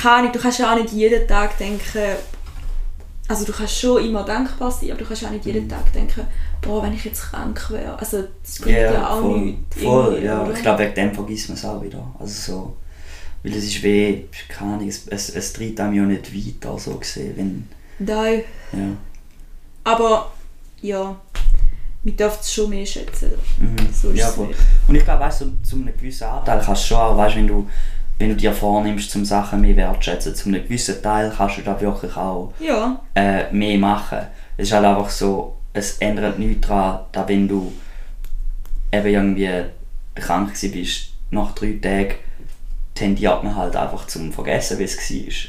[0.00, 2.00] keine Ahnung, du kannst ja auch nicht jeden Tag denken,
[3.28, 6.26] also du kannst schon immer dankbar sein, aber du kannst auch nicht jeden Tag denken,
[6.60, 7.98] boah, wenn ich jetzt krank wäre.
[7.98, 8.94] Also das bringt ja, Mhm.
[8.94, 9.82] Ja, auch voll, nichts.
[9.82, 10.42] voll ja.
[10.42, 10.52] oder?
[10.52, 12.14] Ich glaube, wegen dem vergisst man es auch wieder.
[12.18, 12.76] Also so,
[13.42, 16.96] weil es ist weh, keine Ahnung, es, es, es treibt einem ja nicht weiter, so
[16.96, 17.68] gesehen, wenn,
[17.98, 18.42] Nein,
[18.72, 18.88] ja.
[19.84, 20.32] aber
[20.82, 21.16] ja,
[22.04, 23.30] man darf es schon mehr schätzen.
[23.58, 23.92] Mhm.
[23.92, 24.54] So ist ja, es voll.
[24.86, 27.48] Und ich glaube, weißt du, zu einem gewissen Anteil kannst du schon auch, weißt, wenn
[27.48, 27.68] du,
[28.18, 31.78] wenn du dir vornimmst, zum Sachen mehr wertschätzen, zu einem gewissen Teil kannst du da
[31.80, 34.18] wirklich auch Ja, äh, mehr machen.
[34.56, 37.72] Es ist halt einfach so, es ändert nichts daran, dass wenn du
[38.92, 39.50] eben irgendwie
[40.14, 42.14] krank bist, nach drei Tagen
[42.94, 44.96] tendiert man halt einfach zum Vergessen, wie es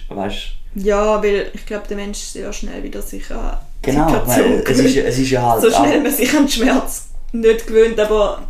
[0.10, 0.18] war.
[0.18, 0.38] Weißt
[0.76, 4.96] ja, weil ich glaube, der Mensch sehr schnell wieder sich an Genau, weil es ist,
[4.96, 8.42] ja- es ist ja halt so schnell man sich an den Schmerz nicht gewöhnt, aber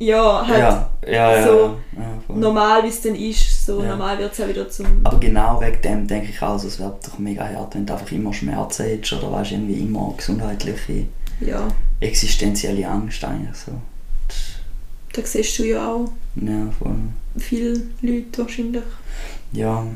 [0.00, 4.40] ja, halt ja, ja, so ja, normal wie es dann ist, so normal wird es
[4.40, 4.86] auch wieder zum...
[5.04, 7.92] Aber genau wegen dem denke ich auch, also es wäre doch mega hart, wenn du
[7.92, 11.06] einfach immer Schmerzen hättest oder weißt, irgendwie immer gesundheitliche,
[11.40, 11.68] Ja,
[12.00, 13.72] existenzielle Angst eigentlich so.
[15.12, 16.96] da siehst du ja auch Ja, voll.
[17.38, 18.82] viele Leute wahrscheinlich.
[19.52, 19.86] Ja.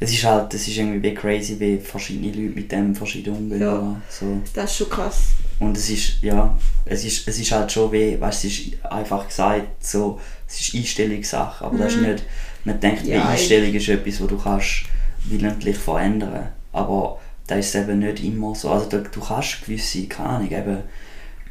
[0.00, 3.60] Es ist halt, es ist irgendwie wie crazy, wie verschiedene Leute mit dem verschieden umgehen.
[3.62, 3.96] Ja.
[4.10, 4.40] So.
[4.52, 5.20] Das ist schon krass.
[5.60, 9.26] Und es ist, ja, es ist, es ist halt schon weh, weißt es ist einfach
[9.28, 12.08] gesagt, so, es ist Einstellungssache, aber das ist Mhm.
[12.10, 12.24] nicht,
[12.64, 14.84] man denkt, Ja, Einstellung ist etwas, wo du kannst
[15.24, 20.28] willentlich verändern, aber das ist eben nicht immer so, also du, du kannst gewisse, keine
[20.30, 20.78] Ahnung, eben,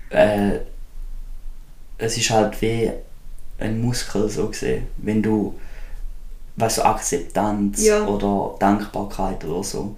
[0.09, 0.59] äh,
[1.97, 2.91] es ist halt wie
[3.59, 5.57] ein Muskel so gesehen, wenn du,
[6.57, 8.05] weißt du, Akzeptanz Ja.
[8.05, 9.95] oder Dankbarkeit oder so,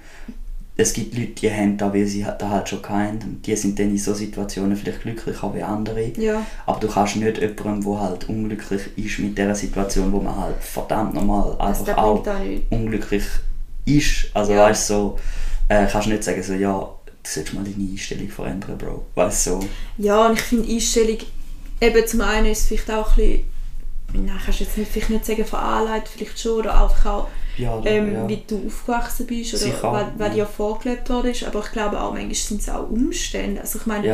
[0.78, 3.80] es gibt Leute, die haben da, weil sie da halt schon keinen und die sind
[3.80, 6.12] dann in so Situationen vielleicht glücklicher wie andere.
[6.18, 10.36] Ja, Aber du kannst nicht jemandem, der halt unglücklich ist mit dieser Situation, wo man
[10.36, 12.26] halt verdammt normal einfach das auch
[12.70, 13.24] unglücklich
[13.86, 14.28] ist.
[14.34, 14.64] Also Ja.
[14.66, 15.20] weißt du, so,
[15.70, 19.06] äh, kannst nicht sagen so, ja, du solltest mal deine Einstellung verändern, Bro.
[19.16, 19.60] Weißt du, so.
[19.98, 21.18] Ja, und ich finde Einstellung,
[21.80, 23.44] eben zum einen ist es vielleicht auch ein
[24.14, 27.28] bisschen, ich kannst du jetzt nicht, vielleicht nicht sagen veranlagt, vielleicht schon, oder einfach auch,
[27.58, 28.28] Ja, ähm, ja.
[28.28, 31.44] wie du aufgewachsen bist oder was, dir vorgelebt worden ist.
[31.44, 33.62] Aber ich glaube auch, manchmal sind es auch Umstände.
[33.62, 34.08] Also ich meine,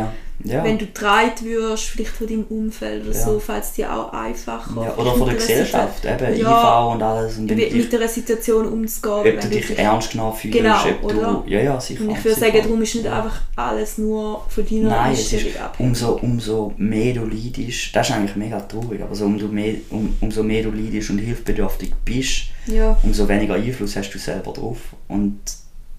[0.43, 0.63] ja.
[0.63, 3.25] wenn du getragen wirst, vielleicht von deinem Umfeld oder Ja.
[3.25, 4.83] so, fällt es dir auch einfacher.
[4.83, 6.87] ja, oder von der mit einer Gesellschaft, eben Ja.
[6.89, 7.37] IV und alles.
[7.37, 9.13] Und du dich, mit der Situation umzugehen.
[9.19, 11.17] ob wenn du dich ernst genommen fühlst, Genau, ob du...
[11.19, 11.43] oder?
[11.47, 12.03] Ja, ja, sicher.
[12.03, 15.33] Und ich würde sagen, darum ist nicht einfach alles nur von deiner Nein, es ist
[15.33, 15.89] Einstellung abhängig.
[15.89, 20.15] umso, umso mehr du leidest, das ist eigentlich mega traurig, aber so, umso, mehr, um,
[20.21, 24.77] umso mehr du leidest und hilfsbedürftig bist, Ja, umso weniger Einfluss hast du selber drauf.
[25.07, 25.39] Und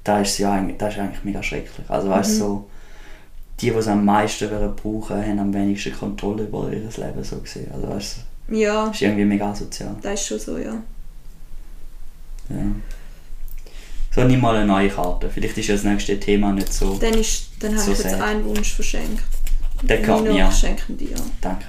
[0.05, 1.89] das ist, ja eigentlich, das ist eigentlich mega schrecklich.
[1.89, 2.39] Also weißt Mhm.
[2.39, 2.69] du, so,
[3.63, 7.71] die, die es am meisten brauchen, haben am wenigsten Kontrolle über ihr Leben so gesehen.
[7.73, 8.17] Also weißt
[8.49, 9.97] du, ja, das ist irgendwie mega sozial.
[10.03, 10.75] das ist schon so, ja.
[12.49, 12.57] Ja.
[14.15, 15.31] So, nimm mal eine neue Karte.
[15.31, 16.99] Vielleicht ist ja das nächste Thema nicht so.
[16.99, 18.21] Dann, ist, dann habe So ich jetzt sad.
[18.21, 19.23] einen Wunsch verschenkt.
[19.83, 20.49] Der kommt mir.
[20.49, 21.17] ich schenke dir.
[21.41, 21.67] Danke.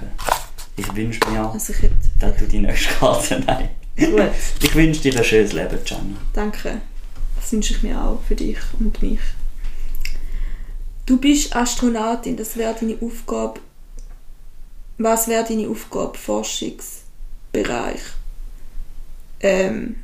[0.76, 1.94] Ich wünsche mir, Also ich hätte...
[2.20, 3.68] dass du die nächste Karte nein.
[3.96, 4.30] Gut,
[4.60, 6.16] Ich wünsche dir ein schönes Leben, Gianna.
[6.32, 6.80] danke.
[7.40, 9.20] Das wünsche ich mir auch für dich und mich.
[11.06, 13.60] Du bist Astronautin, das wäre deine Aufgabe.
[14.98, 16.16] Was wäre deine Aufgabe?
[16.16, 18.00] Forschungsbereich.
[19.40, 19.96] Ähm,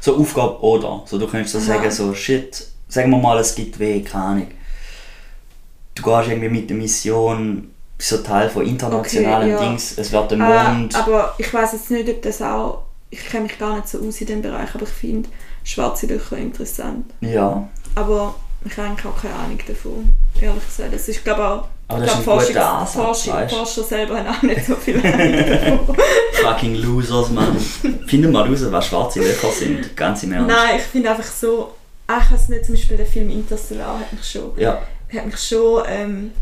[0.00, 1.02] So Aufgabe oder.
[1.06, 1.64] So, du könntest so Aha.
[1.78, 4.48] sagen, so shit, sagen wir mal, es gibt weh, keine Ahnung.
[5.94, 9.68] Du gehst irgendwie mit der Mission, bist so Teil von internationalen Okay, ja.
[9.70, 10.94] Dings, es wird der Ah, Mond.
[10.94, 12.82] aber ich weiß jetzt nicht, ob das auch.
[13.10, 15.28] Ich kenne mich gar nicht so aus in dem Bereich, aber ich finde
[15.62, 17.06] schwarze Löcher interessant.
[17.20, 18.34] ja, Aber
[18.64, 20.12] ich habe eigentlich auch keine Ahnung davon,
[20.44, 20.94] ehrlich gesagt.
[20.94, 21.68] Das ist, glaube auch.
[21.88, 23.56] Aber ich das ist glaube, ein Ansatz, weißt du?
[23.56, 25.00] Forscher selber haben auch nicht so viel
[26.42, 27.56] fucking Losers, Mann.
[28.06, 30.48] Finden mal raus, was schwarze Löcher sind, ganz im Ernst.
[30.48, 31.74] Nein, ich finde einfach so.
[32.06, 34.82] Ah, ich weiß nicht, zum Beispiel der Film Interstellar hat mich schon, Ja,
[35.14, 36.32] hat mich schon ähm,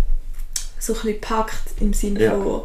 [0.79, 2.31] so ein bisschen gepackt im Sinne Ja.
[2.33, 2.63] von.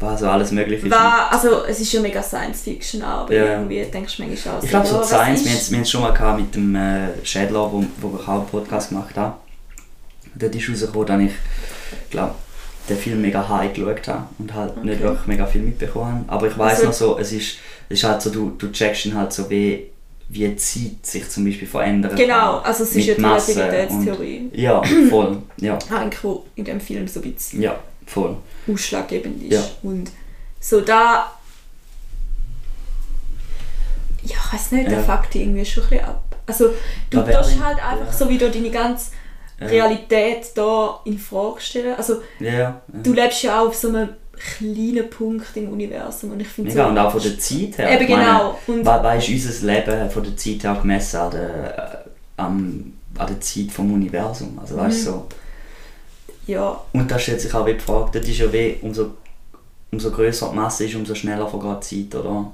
[0.00, 0.90] was so alles mögliche ist.
[0.92, 3.44] War, also es ist ja mega Science Fiction auch, aber Ja.
[3.54, 5.76] irgendwie denkst du manchmal auch Ich glaube so was Science, ist- wir haben es- wir
[5.78, 8.88] haben es schon mal gehabt mit dem äh, Schädler, wo, wo ich auch einen Podcast
[8.90, 9.34] gemacht habe.
[10.40, 11.20] Dort ist rausgekommen, dass
[12.00, 12.34] ich, glaube
[12.88, 15.04] den Film mega high geschaut habe und halt nicht Okay.
[15.04, 16.32] wirklich mega viel mitbekommen habe.
[16.32, 19.06] Aber ich weiß Also- noch so, es ist, es ist halt so, du, du checkst
[19.06, 19.90] ihn halt so, wie,
[20.28, 24.50] wie die Zeit sich zum Beispiel verändern Genau, also es ist ja die Relativitätstheorie.
[24.54, 25.38] Ja, voll.
[25.58, 28.36] Ja, Eigentlich, wo in dem Film so ein bisschen ja, voll.
[28.72, 29.52] ausschlaggebend ist.
[29.52, 29.62] Ja.
[29.82, 30.10] Und
[30.58, 31.32] so da.
[34.22, 35.04] Ja, ich weiß nicht, der Ja.
[35.04, 36.36] fuckt irgendwie schon ein bisschen ab.
[36.46, 36.70] Also,
[37.10, 39.12] du tust halt einfach so wieder deine ganze.
[39.60, 41.94] Realität da in Frage stellen.
[41.96, 44.08] Also, Ja, du lebst ja auch auf so einem
[44.58, 47.92] kleinen Punkt im Universum und ich finde Mega, so, und auch von der Zeit her.
[47.92, 48.58] Eben ich meine, genau.
[48.66, 52.08] Und- wa- ist unser Leben von der Zeit her gemessen an der, äh,
[52.38, 54.58] am, an der Zeit vom Universum.
[54.58, 55.14] Also weißt du Mhm.
[55.14, 55.26] so.
[56.46, 59.10] ja, Und da stellt sich auch wie die Frage, das ist ja wie, umso,
[59.92, 62.50] umso größer die Masse ist, umso schneller vergeht die Zeit, oder?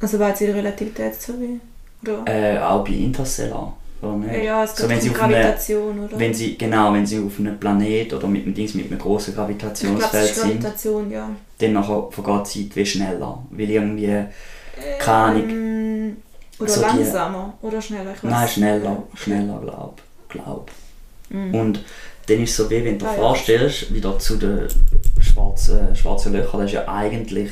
[0.00, 1.60] also war jetzt in der Relativitätstheorie?
[2.02, 2.22] Oder?
[2.26, 4.44] Äh, auch bei Interstellar, nicht?
[4.44, 6.18] ja, es so, wenn um sie auf eine, Gravitation, oder?
[6.18, 9.28] wenn sie, genau, wenn sie auf einem Planet oder mit einem Dings mit einem ich
[9.28, 11.30] es Gravitationsfeld ist sind, Gravitation, ja.
[11.58, 13.42] dann nachher vergeht die Zeit wie schneller.
[13.50, 14.24] Weil irgendwie,
[14.98, 16.16] keine Ahnung, Ähm,
[16.58, 20.02] oder So die- langsamer oder schneller, ich weiß Nein, schneller, schneller, glaub.
[20.28, 20.70] glaub.
[21.30, 21.54] Mhm.
[21.54, 21.84] Und
[22.26, 23.20] dann ist es so wie, wenn du dir Ah, ja.
[23.20, 24.66] vorstellst, wieder zu den
[25.20, 27.50] schwarzen, schwarzen Löchern, das ist ja eigentlich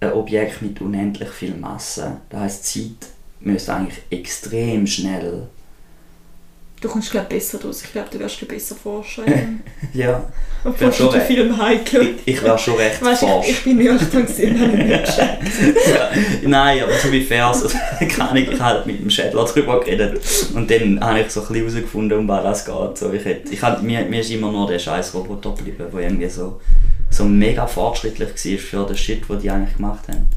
[0.00, 2.18] ein Objekt mit unendlich viel Masse.
[2.30, 3.10] Das heisst, Zeit
[3.40, 5.48] müsste eigentlich extrem schnell.
[6.80, 7.82] Du kommst glaube besser draus.
[7.82, 9.24] Ich glaube, du wirst besser forschen.
[9.94, 10.24] Ja,
[10.64, 11.20] Obwohl Wär schon.
[11.22, 12.14] Film heikel.
[12.24, 15.18] ich, ich wäre schon recht Weißt ich, ich bin nüchtern gesehen, habe ich nicht
[15.88, 16.10] ja,
[16.42, 17.68] nein, aber so wie fair, also,
[17.98, 20.20] keine Ahnung, ich habe mit dem Schädler darüber geredet
[20.54, 22.98] und dann habe ich so ein bisschen herausgefunden, um was das geht.
[22.98, 26.00] So, ich hätte, ich hab, mir, mir ist immer nur der scheiß Roboter geblieben, der
[26.00, 26.60] irgendwie so,
[27.10, 30.28] so mega fortschrittlich war für den Shit, den die eigentlich gemacht haben.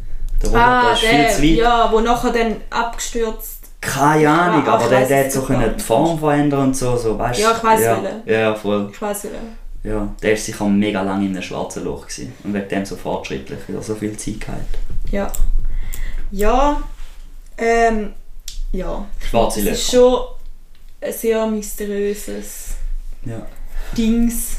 [0.41, 1.49] Der Roboter Ah, ist viel der, zu weit.
[1.57, 3.60] ja, wo nachher dann abgestürzt.
[3.81, 7.17] Keine Ahnung, Ah, aber der, der hat so können die Form verändern und so, so
[7.17, 8.21] weißt Ja, ich weiss ja, welchen.
[8.29, 8.89] ja, ja, voll.
[8.93, 9.39] Ich weiß wieder.
[9.83, 12.31] Ja, der war sicher mega lange in einem schwarzen Loch gewesen.
[12.43, 14.77] und wegen dem so fortschrittlich, weil er so viel Zeit gehabt
[15.11, 15.31] Ja.
[16.31, 16.81] Ja.
[17.57, 18.13] Ähm.
[18.71, 19.03] Ja.
[19.29, 20.05] Schwarze Es ist Löcher.
[20.05, 20.21] schon
[21.01, 22.75] ein sehr mysteriöses
[23.25, 23.41] Ja.
[23.97, 24.57] Dings.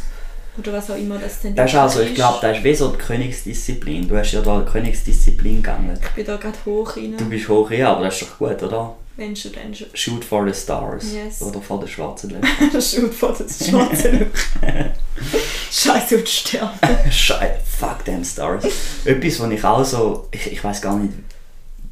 [0.58, 2.14] Oder was auch immer das denn Das ist also, ich ist.
[2.16, 4.06] glaube, das ist wie so die Königsdisziplin.
[4.06, 5.98] Du hast ja da die Königsdisziplin gegangen.
[6.02, 7.14] Ich bin da gerade hoch rein.
[7.16, 8.94] Du bist hoch hier, aber das ist doch gut, oder?
[9.22, 9.86] Wenn schon, dann schon.
[9.94, 11.12] Shoot for the stars.
[11.12, 11.40] Yes.
[11.42, 12.48] Oder for the schwarzen Löcher.
[12.72, 14.26] Das schaut vor das schwarze Loch.
[15.70, 16.70] Scheiße und sterben.
[17.08, 18.64] Scheiße, fuck them stars.
[19.04, 21.14] Etwas, was ich auch so, ich, ich weiß gar nicht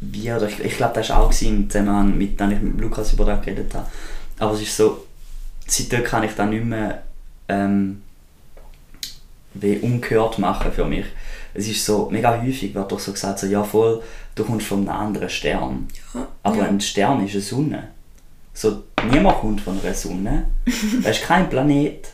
[0.00, 3.12] wie, oder ich, ich glaube, das war auch im Zusammenhang mit, als ich mit Lukas
[3.12, 3.86] über das geredet habe.
[4.40, 5.06] Aber es ist so,
[5.68, 7.02] seitdem kann ich das nicht mehr
[7.48, 8.02] ähm,
[9.54, 11.06] wie ungehört machen für mich.
[11.54, 14.02] es ist so, mega häufig wird doch so gesagt, so, ja voll,
[14.40, 15.88] du kommst von einem anderen Stern.
[16.14, 16.64] Ja, Aber ja.
[16.64, 17.88] ein Stern ist eine Sonne.
[18.52, 20.46] So, niemand kommt von einer Sonne.
[21.02, 22.08] Das ist kein Planet.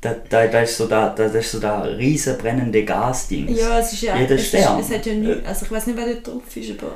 [0.00, 3.48] Das, das, das ist so da, das ist so da riesen brennende Gasding.
[3.54, 4.16] Ja, es ist ja.
[4.16, 4.80] Jeder es, Stern.
[4.80, 6.94] Ist, es hat ja nicht, also ich weiß nicht, wer da drauf ist, aber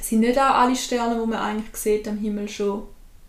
[0.00, 2.82] es sind nicht auch alle Sterne, die man eigentlich sieht am Himmel schon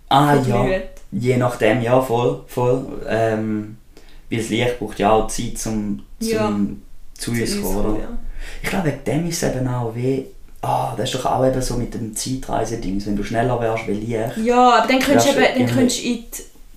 [0.09, 0.65] ah ja,
[1.11, 2.85] je nachdem, ja, voll, voll.
[3.07, 3.77] Ähm,
[4.29, 6.59] weil das Licht braucht ja auch Zeit, zum, zum Ja,
[7.13, 7.99] zu uns zu kommen, oder?
[7.99, 8.17] ja.
[8.63, 10.25] Ich glaube, wegen dem ist es eben auch wie,
[10.61, 13.93] ah, das ist doch auch eben so mit dem Zeitreiseding, wenn du schneller wärst wie
[13.93, 16.27] Licht, ja, aber dann könntest du eben, dann könntest in die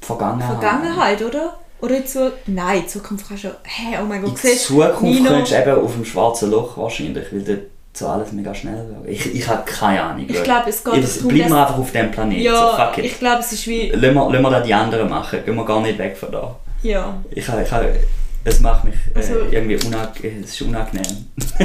[0.01, 0.59] Vergangenheit.
[0.61, 1.59] Vergangenheit, oder?
[1.81, 2.37] Oder in Zukunft.
[2.47, 3.49] Nein, in Zukunft kannst du.
[3.65, 6.77] Hä, oh mein In Gott, du, Zukunft Nino- könntest du eben auf dem schwarzen Loch
[6.77, 7.59] wahrscheinlich, weil dort
[7.95, 9.07] so alles mega schnell wäre.
[9.13, 10.25] Ich, ich habe keine Ahnung.
[10.29, 12.41] Ich glaube, es geht darum, Bleiben wir einfach auf dem Planeten.
[12.43, 13.05] Ja, so, fuck it.
[13.05, 13.89] ich glaube, es ist wie.
[13.91, 15.45] Lassen wir, lassen wir das die anderen machen.
[15.45, 16.57] Gehen wir gar nicht weg von da.
[16.83, 17.15] Ja.
[17.31, 17.95] Ich, ich, habe-
[18.45, 21.27] es macht mich äh, Also- irgendwie unang es ist unangenehm.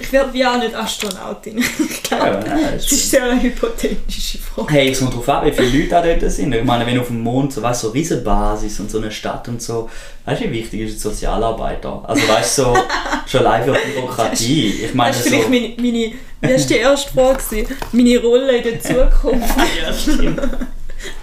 [0.00, 1.58] Ich werde wie auch nicht Astronautin.
[1.90, 4.72] Ich glaube, Ja, nein, das ist ist sehr eine hypothetische Frage.
[4.72, 6.52] Hey, es kommt drauf an, wie viele Leute da dort sind.
[6.52, 9.12] Ich meine, wenn auf dem Mond so, weißt, so eine riesen Basis und so eine
[9.12, 9.88] Stadt und so,
[10.24, 12.02] weißt du, wie wichtig ist ein Sozialarbeiter?
[12.04, 12.76] Also weißt du, so,
[13.26, 14.68] schon allein für die Bürokratie.
[14.86, 15.28] Ich meine, Das so...
[15.28, 17.66] ist vielleicht meine, meine, wie war die erste Frage?
[17.92, 19.54] Meine Rolle in der Zukunft.
[19.80, 20.40] ja, stimmt.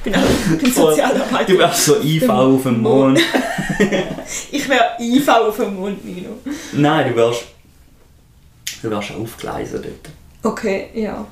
[0.05, 1.53] Auch, ich bin Sozialarbeiter.
[1.53, 3.19] Du wärst so IV auf dem Mond.
[4.51, 6.30] Ich wäre IV auf dem Mond, Nino.
[6.73, 7.45] Nein, du wärst...
[8.82, 10.53] Du wärst aufgeleisen dort.
[10.53, 11.25] Okay, ja.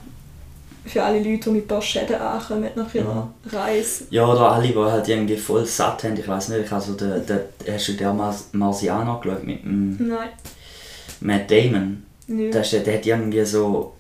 [0.85, 4.05] Für alle Leute, die mit ein paar Schäden ankommen nach ihrer Reise.
[4.11, 6.17] Ja, oder alle, die halt irgendwie voll satt haben.
[6.17, 9.97] Ich weiß nicht, ich also der, der, hast du den Mars Marsianer geschaut mit dem
[10.07, 10.29] Nein,
[11.21, 12.03] Matt Damon?
[12.27, 12.53] nicht.
[12.53, 13.93] Der, der hat irgendwie so...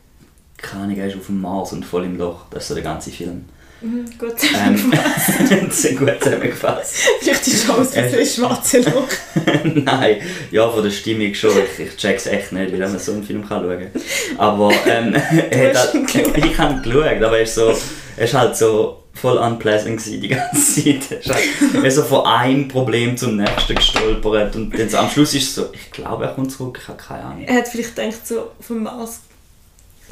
[0.57, 2.45] Keine Ahnung, er ist auf dem Mars und voll im Loch.
[2.49, 3.45] Das ist so der ganze Film.
[3.85, 4.33] Mhm, gut.
[4.55, 6.95] Ähm, das ist gut zusammengefasst.
[7.19, 9.07] Vielleicht ist wie ein schwarze Loch.
[9.63, 11.51] Nein, ja, von der Stimmung schon.
[11.51, 14.39] Ich, ich check's echt nicht, wie man so einen Film kann schauen kann.
[14.39, 15.15] Aber ähm,
[15.51, 16.37] ihn geschaut.
[16.37, 17.77] ich habe geschaut, aber er ist, so,
[18.17, 21.11] er ist halt so voll unpleasant gewesen die ganze Zeit.
[21.11, 25.43] Er ist, halt, so von einem Problem zum nächsten gestolpert und jetzt am Schluss ist
[25.43, 27.43] es so, ich glaube, er kommt zurück, ich habe keine Ahnung.
[27.45, 29.21] Er hat vielleicht gedacht, so vom Mars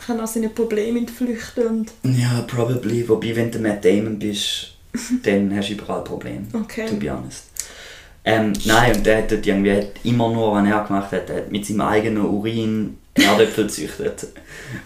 [0.05, 1.91] kann er seine Probleme entflüchten und...
[2.03, 3.07] Ja, probably.
[3.07, 4.73] Wobei, wenn du Matt Damon bist,
[5.23, 6.45] dann hast du überall Probleme.
[6.53, 6.87] Okay.
[6.87, 7.45] To be honest.
[8.25, 11.37] Ähm, nein, und der hat dort irgendwie hat immer nur, was er gemacht hat, er
[11.37, 14.27] hat mit seinem eigenen Urin Erdäpfel gezüchtet.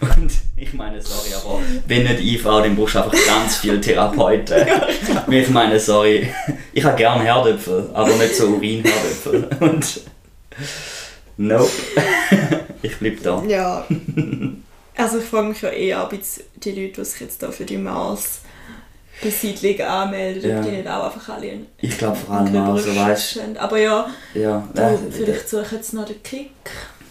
[0.00, 4.66] Und ich meine, sorry, aber wenn nicht IV, dann brauchst du einfach ganz viele Therapeuten.
[5.30, 6.28] ich meine, sorry,
[6.72, 9.48] ich habe gerne Herdöpfel, aber nicht so Urinherdöpfel.
[9.60, 10.00] Und
[11.38, 11.70] nope,
[12.82, 13.42] ich bleib da.
[13.48, 13.86] Ja.
[14.98, 17.78] Also ich frage mich ja ob jetzt die Leute, die sich jetzt da für die
[17.78, 20.58] Mars-Besiedlung anmelden, Ja.
[20.58, 23.56] ob die nicht auch einfach alle einen Ich glaube vor allem auch so, weißt sind.
[23.58, 26.50] Aber ja, ja, äh, vielleicht suche ich jetzt noch den Kick.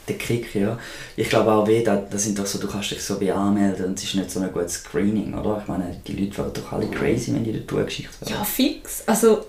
[0.08, 0.78] Der Kick, ja.
[1.18, 3.88] Ich glaube auch weh, da, das sind doch so, du kannst dich so wie anmelden
[3.88, 5.60] und es ist nicht so ein gutes Screening, oder?
[5.62, 8.34] Ich meine, die Leute wären doch alle crazy, wenn die dort durchgeschickt werden.
[8.34, 9.04] Ja, fix.
[9.06, 9.46] Also,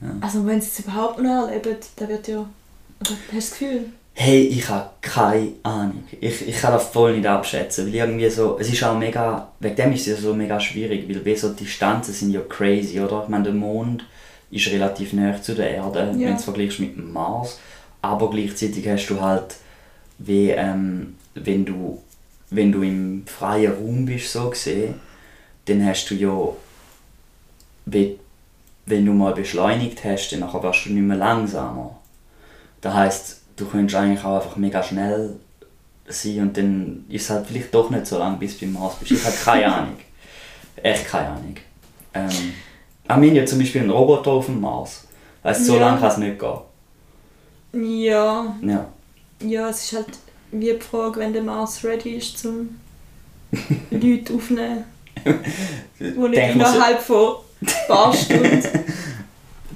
[0.00, 0.08] Ja.
[0.22, 2.38] also wenn sie es überhaupt noch erleben, dann wird ja...
[2.38, 2.48] Oder
[3.10, 3.84] hast du das Gefühl?
[4.12, 6.04] Hey, ich habe keine Ahnung.
[6.20, 9.76] Ich, ich kann das voll nicht abschätzen, weil irgendwie so, es ist auch mega, wegen
[9.76, 13.00] dem ist es ja so mega schwierig, weil wie so die Distanzen sind ja crazy,
[13.00, 13.22] oder?
[13.22, 14.04] Ich meine, der Mond
[14.50, 16.06] ist relativ nah zu der Erde, Ja.
[16.12, 17.58] wenn du es vergleichst mit dem Mars,
[18.02, 19.56] aber gleichzeitig hast du halt,
[20.18, 22.02] wie, ähm, wenn du,
[22.50, 24.94] wenn du im freien Raum bist, so gesehen,
[25.64, 26.36] dann hast du ja,
[27.86, 28.18] wie,
[28.84, 31.96] wenn du mal beschleunigt hast, dann nachher wirst du nicht mehr langsamer.
[32.80, 35.36] Das heisst, du könntest eigentlich auch einfach mega schnell
[36.08, 38.94] sein und dann ist es halt vielleicht doch nicht so lang, bis du beim Mars
[38.98, 39.12] bist.
[39.12, 39.96] Ich habe keine Ahnung.
[40.82, 41.56] Echt keine Ahnung.
[42.14, 42.28] Ähm,
[43.06, 45.04] aber wir haben ja zum Beispiel einen Roboter auf dem Mars.
[45.42, 45.80] Weißt, so Ja.
[45.86, 46.58] lange kann es nicht gehen.
[48.02, 48.86] Ja, Ja.
[49.42, 50.06] ja, es ist halt
[50.52, 52.80] wie die Frage, wenn der Mars ready ist, zum
[53.90, 54.84] Leute aufnehmen.
[56.16, 58.62] Wo nicht innerhalb von ein paar Stunden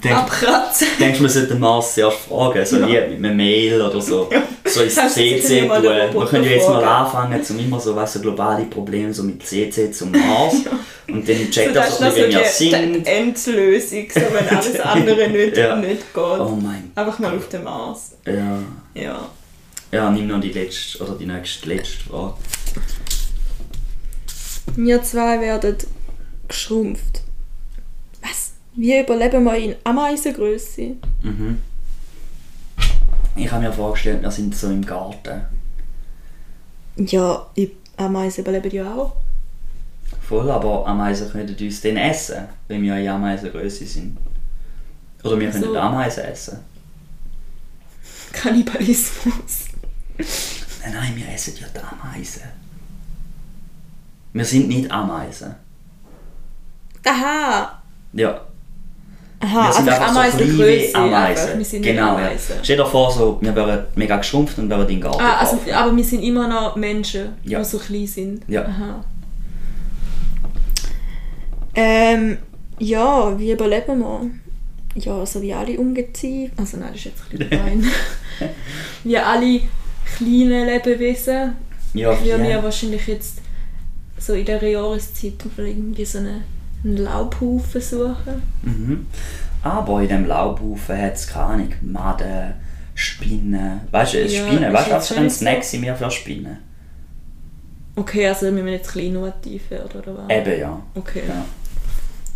[0.04, 0.86] Denk, abkratzen.
[1.00, 2.66] denkst du, man sollte den Mars zuerst fragen?
[2.66, 2.86] So Ja.
[3.10, 4.28] wie mit einem Mail oder so.
[4.66, 5.82] So ins CC tun.
[5.82, 9.44] Wir können ja jetzt mal anfangen, zum immer so, weißt, du, globale Probleme so mit
[9.46, 10.54] CC zum Mars.
[11.08, 13.06] Und dann So, checkt das das ist so, noch wie so wir die, sind.
[13.06, 15.76] Endlösung, so wenn alles andere nicht, Ja.
[15.76, 16.16] nicht geht.
[16.16, 18.12] Oh mein Einfach mal auf den Mars.
[18.26, 18.58] Ja.
[18.94, 19.28] Ja.
[19.92, 22.34] Ja, nimm noch die letzte oder die nächste letzte Frage.
[24.76, 25.76] Wir zwei werden
[26.48, 27.20] geschrumpft.
[28.76, 30.96] Wie überleben wir in Ameisengröße?
[31.22, 31.60] Mhm.
[33.36, 35.42] Ich habe mir vorgestellt, wir sind so im Garten.
[36.96, 37.46] Ja,
[37.96, 39.16] Ameisen überleben ja auch.
[40.20, 44.16] Voll, aber Ameisen können uns dann essen, wenn wir in Ameisengröße sind.
[45.22, 45.76] Oder wir können So.
[45.76, 46.58] Ameisen essen.
[48.32, 49.66] Kannibalismus.
[50.82, 52.42] Nein, nein, wir essen ja die Ameisen.
[54.32, 55.54] Wir sind nicht Ameisen.
[57.04, 57.82] Aha!
[58.12, 58.46] Ja.
[59.44, 60.96] Aha, wir sind einfach einfach so klein wie Ameisengröße.
[60.98, 61.64] Ameisen.
[61.64, 62.26] sind genau, ja.
[62.26, 62.56] Ameisen.
[62.62, 65.58] Stell dir vor, so, wir wären mega geschrumpft und wären in den Garten Ah, also,
[65.72, 67.58] aber wir sind immer noch Menschen, Ja.
[67.58, 68.42] die so klein sind.
[68.48, 68.62] Ja.
[68.64, 69.04] Aha.
[71.74, 72.38] Ähm,
[72.78, 74.30] ja, wie überleben wir?
[74.96, 76.52] Ja, also wie alle Ungeziefer.
[76.56, 77.84] Also nein, das ist jetzt ein bisschen gemein.
[79.04, 79.60] wie alle
[80.16, 81.56] kleinen Lebewesen
[81.94, 82.48] Ja, würden ja.
[82.48, 83.38] wir wahrscheinlich jetzt
[84.18, 86.44] so in dieser Jahreszeit mal irgendwie so einen,
[86.84, 88.42] einen Laubhaufen suchen.
[88.62, 89.06] Mhm.
[89.62, 92.54] Aber in dem Laubhaufen hat es keine Ahnung, Maden,
[92.94, 93.80] Spinnen.
[93.90, 95.36] Weißt du, Ja, Spinnen, ist weißt du, was für ein so.
[95.36, 96.58] Snack sind wir für Spinnen?
[97.96, 100.30] Okay, also müssen wir jetzt klein innovativ werden, oder was?
[100.30, 100.82] Eben ja.
[100.94, 101.44] Okay, ja.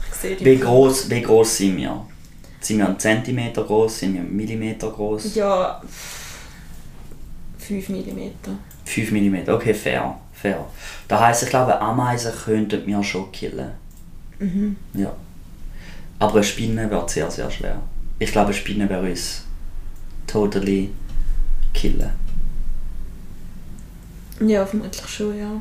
[0.09, 0.45] ich sehe die.
[0.45, 2.07] Wie groß, wie groß sind wir?
[2.61, 3.99] Sind wir einen Zentimeter groß?
[3.99, 5.35] Sind wir einen Millimeter groß?
[5.35, 5.81] Ja,
[7.59, 8.31] 5 mm.
[8.85, 10.19] 5 mm, okay, fair.
[10.33, 10.65] fair.
[11.07, 13.73] Das heisst, ich glaube, Ameisen könnten wir schon killen.
[14.39, 14.77] Mhm.
[14.95, 15.15] Ja.
[16.19, 17.81] Aber eine Spinne wird sehr, sehr schwer.
[18.19, 19.45] Ich glaube, eine Spinne wäre uns
[20.27, 20.91] totally
[21.75, 22.11] killen.
[24.41, 25.61] Ja, vermutlich schon, ja.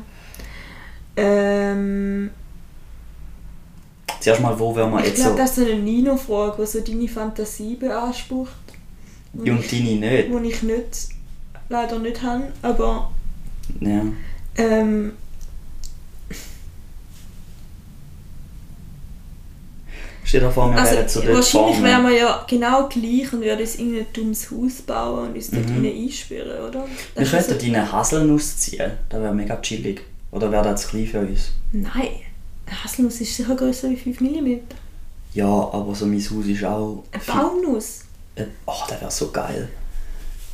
[1.16, 2.30] Ähm,
[4.20, 5.36] Zuerst mal, wo wären wir ich jetzt glaube, so...
[5.38, 8.52] das ist eine Nino-Frage, die so deine Fantasie beansprucht.
[9.32, 10.30] Und ich- deine nicht.
[10.32, 11.08] wo ich nicht,
[11.68, 13.10] leider nicht habe, aber
[13.80, 14.02] Ja.
[14.56, 15.12] ähm,
[20.28, 23.40] Stell dir vor, wir also, wären zu dort wahrscheinlich wären wir ja genau gleich und
[23.40, 25.84] würden uns irgendein dummes Haus bauen und uns dort Mhm.
[25.86, 26.80] rein einsperren, oder?
[26.84, 28.90] Wir Das ist könnten deine Haselnuss ziehen.
[29.08, 30.02] Das wäre mega chillig.
[30.30, 31.52] Oder wäre das zu klein für uns?
[31.72, 32.08] Nein,
[32.66, 34.58] eine Haselnuss ist sicher größer wie 5 mm.
[35.32, 37.04] Ja, aber so mein Haus ist auch...
[37.10, 38.00] Eine Baumnuss.
[38.34, 39.68] Äh, Oh, das wäre so geil.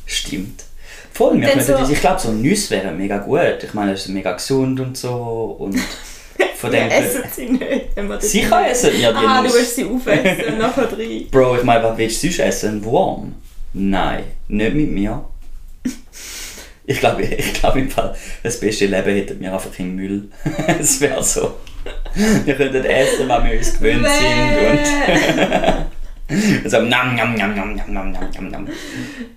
[0.05, 0.63] Stimmt.
[1.11, 3.63] Voll, wir könnten, so- ich glaube, so Nüsse wären mega gut.
[3.63, 5.57] Ich meine, es ist mega gesund und so.
[5.59, 5.77] Und
[6.57, 6.89] von Wir dem...
[6.91, 7.85] essen sie nicht.
[7.95, 9.53] Wenn wir das Sicher nicht- essen wir die Ah, du Nuss.
[9.55, 11.27] willst sie aufessen und nachher rein.
[11.31, 12.83] Bro, ich meine, was willst du sonst essen?
[12.83, 13.35] Wurm?
[13.73, 15.25] Nein, nicht mit mir.
[16.87, 20.29] Ich glaube, ich glaube im Fall, das beste Leben hätten wir einfach im Müll.
[20.79, 21.55] Es wäre so.
[22.43, 24.79] Wir könnten essen, was wir uns gewöhnt sind.
[26.63, 28.67] Und so nam nam nam nam nam nam nam nam.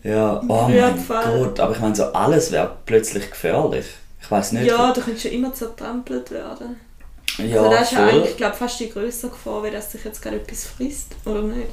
[0.03, 1.39] Ja, oh mein Rührpfahl.
[1.39, 3.87] Gott, aber ich meine, so alles wäre plötzlich gefährlich.
[4.23, 4.67] Ich weiß nicht.
[4.67, 6.77] Ja, du könntest ja immer zertrampelt werden.
[7.39, 10.20] Ja, also das ist ja eigentlich glaub, fast die größere Gefahr, wenn das sich jetzt
[10.20, 11.68] gerade etwas frisst, oder nicht?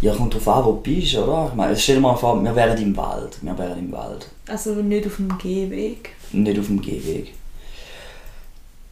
[0.00, 1.48] Ja, kommt drauf an, wo du bist, oder?
[1.50, 3.38] Ich meine, stell dir mal vor, wir wären im Wald.
[3.42, 4.28] Wir wären im Wald.
[4.48, 6.10] Also nicht auf dem Gehweg.
[6.32, 7.32] nicht auf dem Gehweg.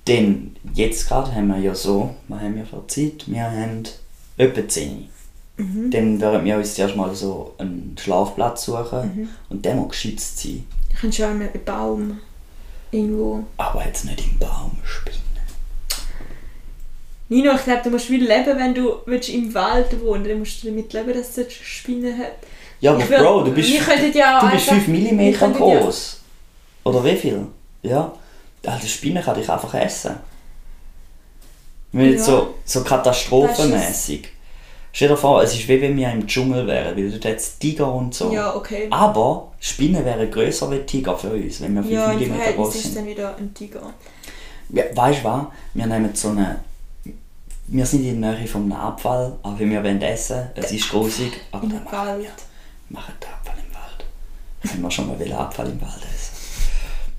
[0.07, 3.25] Denn jetzt gerade haben wir ja so, was haben wir für Zeit?
[3.27, 3.85] Wir haben
[4.37, 5.09] etwa 10.
[5.57, 5.91] Mhm.
[5.91, 10.67] Dann werden wir uns zuerst mal so einen Schlafplatz suchen und der muss geschützt sein.
[10.91, 12.19] Du kannst ja einmal einen Baum
[12.91, 13.45] irgendwo.
[13.57, 15.34] Aber jetzt nicht im Baum spinnen.
[17.29, 20.63] Nino, ich glaube, du musst wieder leben, wenn du willst im Wald wohnen Dann musst
[20.63, 22.33] du damit leben, dass es Spinnen hat.
[22.81, 23.79] Ja, aber würd- Bro, du bist, ja
[24.41, 26.21] du bist einfach- 5 mm ja- groß.
[26.85, 27.47] Oder wie viel?
[27.83, 28.13] Ja.
[28.67, 30.17] Alter, Spinne kann dich einfach essen.
[31.93, 32.35] Jetzt Ja.
[32.35, 34.29] so, so katastrophenmäßig.
[34.93, 37.93] Stell dir vor, es ist wie wenn wir im Dschungel wären, weil du jetzt Tiger
[37.93, 38.31] und so.
[38.33, 38.87] Ja, okay.
[38.91, 42.83] Aber Spinnen wären grösser wie Tiger für uns, wenn wir 5 ja, mm groß ist
[42.85, 42.97] sind.
[42.97, 43.81] dann wieder ein Tiger.
[44.71, 45.43] Ja, weißt du was?
[45.75, 46.61] Wir nehmen so eine.
[47.67, 51.33] Wir sind in der Nähe vom Abfall, aber wenn wir wollen essen, es ist grusig,
[51.51, 52.31] aber dann machen wir,
[52.91, 54.73] machen den Abfall im Wald.
[54.73, 56.35] Haben wir schon mal Abfall im Wald essen?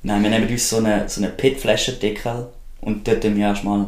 [0.03, 2.47] Nein, wir nehmen uns so eine, so eine PET-Flaschendeckel
[2.81, 3.87] und dort wir erstmal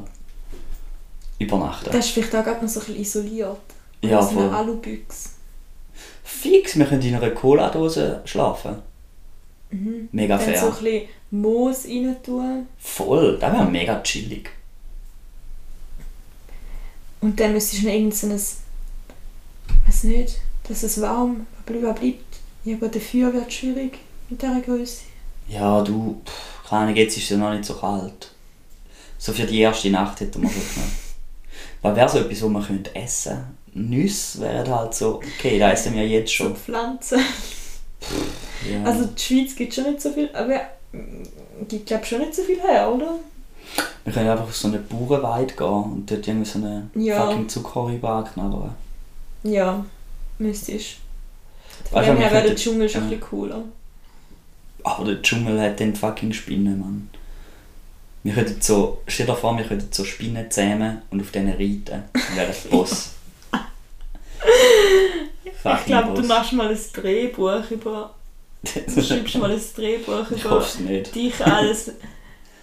[1.37, 1.91] übernachten.
[1.91, 3.57] Das ist vielleicht auch gerade noch so ein bisschen isoliert.
[4.01, 4.51] Ja, so eine.
[4.51, 5.29] Alubüchse.
[6.23, 8.77] Fix, wir können in einer Cola-Dose schlafen.
[10.11, 10.59] Mega Dann fair.
[10.59, 12.67] so ein bisschen Moos rein tun.
[12.77, 14.49] Voll, das wäre mega chillig.
[17.21, 18.33] Und dann müsstest du noch irgend so ein...
[18.33, 20.37] weiß nicht,
[20.67, 22.23] dass es warm bleibt.
[22.63, 23.99] Ja, aber dafür wird es schwierig
[24.29, 25.01] mit dieser Größe.
[25.47, 28.31] Ja, du, pff, keine Ahnung, jetzt ist es ja noch nicht so kalt.
[29.17, 30.83] So für die erste Nacht hätten wir wirklich noch.
[31.81, 35.93] Weil wäre so etwas, was man könnte essen Nüsse wären halt so, okay, da essen
[35.93, 36.55] wir jetzt So schon.
[36.55, 37.19] Pflanzen.
[38.69, 38.83] Ja.
[38.83, 40.61] Also die Schweiz gibt schon nicht so viel, aber
[40.91, 43.19] mm, gibt glaube schon nicht so viel her, oder?
[44.03, 47.25] Wir können einfach auf so eine Bauernweide gehen und dort irgendwie so eine Ja.
[47.25, 48.73] fucking Zuckerrübe anknabbern.
[49.43, 49.85] Ja,
[50.37, 50.97] müsstest.
[51.91, 53.07] Von dem her wäre der Dschungel schon ja.
[53.07, 53.63] ein bisschen cooler.
[54.83, 57.09] Aber der Dschungel hat dann fucking Spinnen, Mann.
[58.23, 62.03] Wir könnten so, stell dir vor, wir könnten so Spinnen zähmen und auf denen reiten.
[62.13, 63.11] Das wäre der Boss.
[65.79, 68.13] Ich glaube, du machst mal ein Drehbuch über.
[68.95, 71.91] Du schreibst mal ein Drehbuch Ich über hoffe es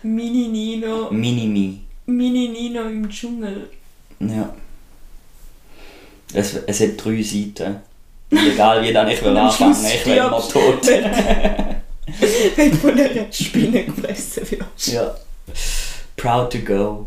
[0.05, 0.33] nicht.
[0.33, 1.11] dich als Mini-Nino.
[1.11, 1.79] Mini-Me.
[2.07, 3.69] Mini-Nino im Dschungel.
[4.21, 4.55] Ja.
[6.33, 7.77] Es, es hat drei Seiten.
[8.31, 10.87] Und Egal wie dann ich will anfangen, ich will immer stirbst tot.
[12.57, 14.87] Wenn du von einer Spinne gefressen wirst.
[14.89, 15.15] ja.
[16.17, 17.07] Proud to go.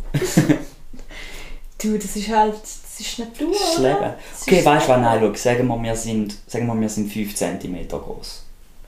[1.82, 2.54] Du, das ist halt.
[2.62, 3.52] Das ist Natur.
[3.52, 3.80] Das ist?
[3.80, 3.96] Leben.
[4.00, 4.98] Das Okay, ist weißt du was?
[4.98, 5.02] Leben.
[5.02, 8.44] Nein, schau, sagen wir, wir sind, sagen wir, wir sind 5 cm groß.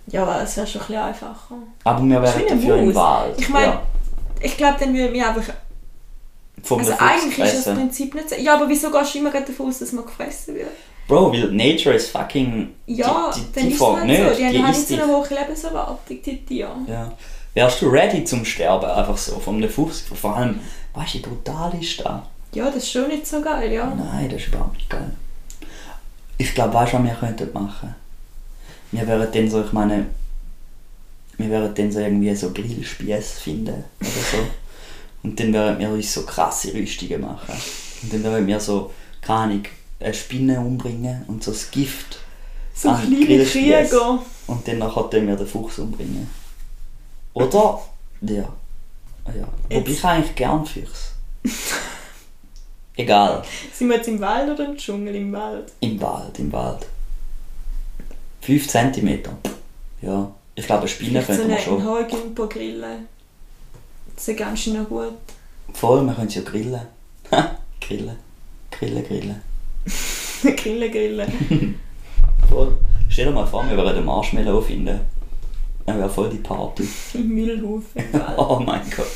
[0.07, 1.55] Ja, es wäre schon ein bisschen einfacher.
[1.83, 2.95] Aber wir wären dafür im Maus.
[2.95, 3.35] Wald.
[3.39, 3.81] Ich meine, ja.
[4.41, 5.53] Ich glaube, dann würden wir einfach.
[6.63, 7.75] Vom Also eigentlich ist das fressen.
[7.75, 8.35] Prinzip nicht so.
[8.35, 10.67] Ja, aber wieso gehst du immer davon aus, dass man gefressen wird?
[11.07, 12.69] Bro, weil Nature is fucking.
[12.85, 14.23] Ja, die, die, dann die ist halt nicht.
[14.23, 14.35] so.
[14.35, 16.71] Die haben die halt isst nicht so eine hohe Lebenserwartung, die Tiere.
[16.87, 17.11] Ja.
[17.53, 18.85] Wärst du ready zum Sterben?
[18.85, 20.01] Einfach so, von einem Fuchs.
[20.13, 20.59] Vor allem,
[20.93, 22.21] weißt du, wie brutal ist das?
[22.53, 23.85] Ja, das ist schon nicht so geil, ja.
[23.95, 25.11] Nein, das ist überhaupt nicht geil.
[26.37, 27.95] Ich glaube, weißt du, was wir könnten machen?
[28.91, 30.05] Wir wären dann so, ich meine,
[31.39, 34.37] wir wären dann so irgendwie so Grillspieß finden oder so.
[35.23, 37.55] Und dann würden wir uns so krasse Rüstungen machen.
[38.03, 39.63] Und dann würden wir so, keine Ahnung,
[39.99, 42.19] eine Spinne umbringen und so das Gift
[42.73, 43.43] So an kleine.
[43.45, 44.19] Krieger.
[44.47, 46.29] Und dann nachher dann wir den Fuchs umbringen.
[47.33, 47.81] Oder?
[48.21, 48.49] Ja.
[49.27, 49.47] ja.
[49.69, 51.11] Wobei ich eigentlich gern Füchse.
[52.95, 53.43] Egal.
[53.73, 55.15] Sind wir jetzt im Wald oder im Dschungel?
[55.15, 55.71] Im Wald.
[55.79, 56.85] Im Wald, im Wald.
[58.41, 59.19] 5 cm.
[60.01, 60.31] Ja.
[60.59, 61.85] Ich glaube, eine Spinne Vielleicht so könnten wir einen schon.
[61.85, 63.07] Heugimpo grillen.
[64.13, 65.13] Das ist ganz schön gut.
[65.73, 66.81] Voll, wir können sie ja grillen.
[67.79, 68.17] grillen.
[68.69, 69.41] Grillen, grillen.
[70.57, 71.79] grillen, grillen.
[72.49, 72.77] Voll.
[73.07, 74.99] Stell dir mal vor, wir würden Marshmallow finden.
[75.85, 76.87] Dann wäre voll die Party.
[77.13, 78.37] Im Wald.
[78.37, 79.07] Oh mein Gott.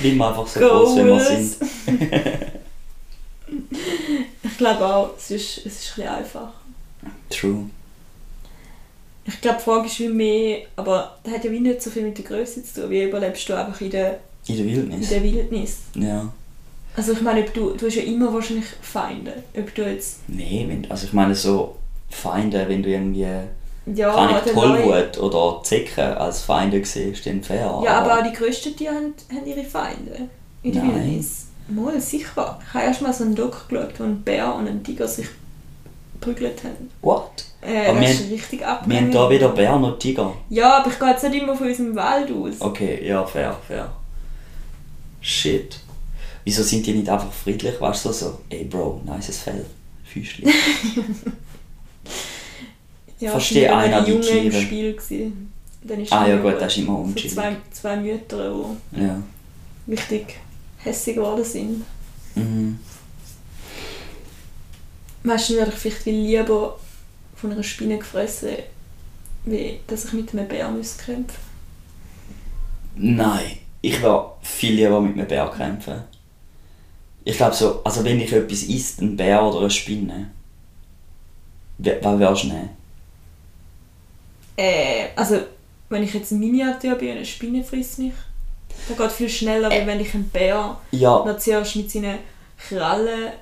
[0.00, 1.56] Bleiben wir einfach so groß, wie wir sind.
[4.42, 6.52] Ich glaube auch, es ist, es ist ein bisschen einfacher.
[7.30, 7.70] True.
[9.26, 12.02] Ich glaube, die Frage ist wie mehr, aber das hat ja wie nicht so viel
[12.02, 12.90] mit der Größe zu tun.
[12.90, 15.08] Wie überlebst du einfach in der, In der in Wildnis.
[15.08, 15.78] der Wildnis?
[15.94, 16.32] Ja.
[16.96, 19.32] Also ich meine, ob du, du hast ja immer wahrscheinlich Feinde.
[19.58, 20.18] Ob du jetzt...
[20.28, 21.76] Nee, wenn, also ich meine so
[22.10, 23.26] Feinde, wenn du irgendwie
[23.94, 27.80] Ja, keine der Tollwut oder Zecken als Feinde siehst, dann fair.
[27.84, 30.28] Ja, aber auch die grössten Tiere haben, haben ihre Feinde.
[30.62, 30.94] In der Nein.
[30.94, 31.46] Wildnis.
[31.68, 32.58] Mal, sicher.
[32.68, 35.26] Ich habe erst mal so einen Doc geschaut, wo ein Bär und ein Tiger sich
[36.24, 36.90] prügelt haben.
[37.02, 37.44] What?
[37.62, 39.10] Äh, Aber das wir ist haben- richtig Wir haben abgegangen.
[39.12, 40.34] hier weder Bär noch Tiger.
[40.50, 42.60] Ja, aber ich gehe jetzt nicht immer von unserem Wald aus.
[42.60, 43.92] Okay, ja, fair, fair.
[45.20, 45.78] Shit.
[46.44, 47.80] Wieso sind die nicht einfach friedlich?
[47.80, 49.64] Weißt du, so, ey Bro, nices Fell.
[50.04, 50.46] Füßli.
[53.20, 54.52] Ja, Verstehe einer die Jungen im.
[54.52, 54.92] Spiel.
[54.92, 55.52] Gewesen.
[55.82, 57.32] Dann ist Ah ja gut, das ist immer so unchillig.
[57.32, 58.52] zwei, zwei Mütter,
[58.92, 59.22] die Ja.
[59.88, 60.26] richtig
[60.78, 61.84] hässlich geworden sind.
[62.34, 62.78] Mhm.
[65.24, 66.78] Weißt du, würde ich vielleicht viel lieber
[67.36, 68.50] von einer Spinne gefressen,
[69.44, 71.42] wie dass ich mit einem Bär muss kämpfen
[72.96, 76.02] Nein, ich will viel lieber mit einem Bär kämpfen.
[77.24, 80.30] Ich glaube so, also wenn ich etwas isst, ein Bär oder eine Spinne,
[81.78, 82.70] was würdest du nehmen?
[84.56, 85.40] Äh, also,
[85.88, 88.12] wenn ich jetzt ein Miniatur bin eine Spinne frisst mich,
[88.88, 89.78] dann geht viel schneller, Äh.
[89.78, 92.18] als wenn ich einen Bär Ja, noch zuerst mit seinen
[92.68, 93.32] Krallen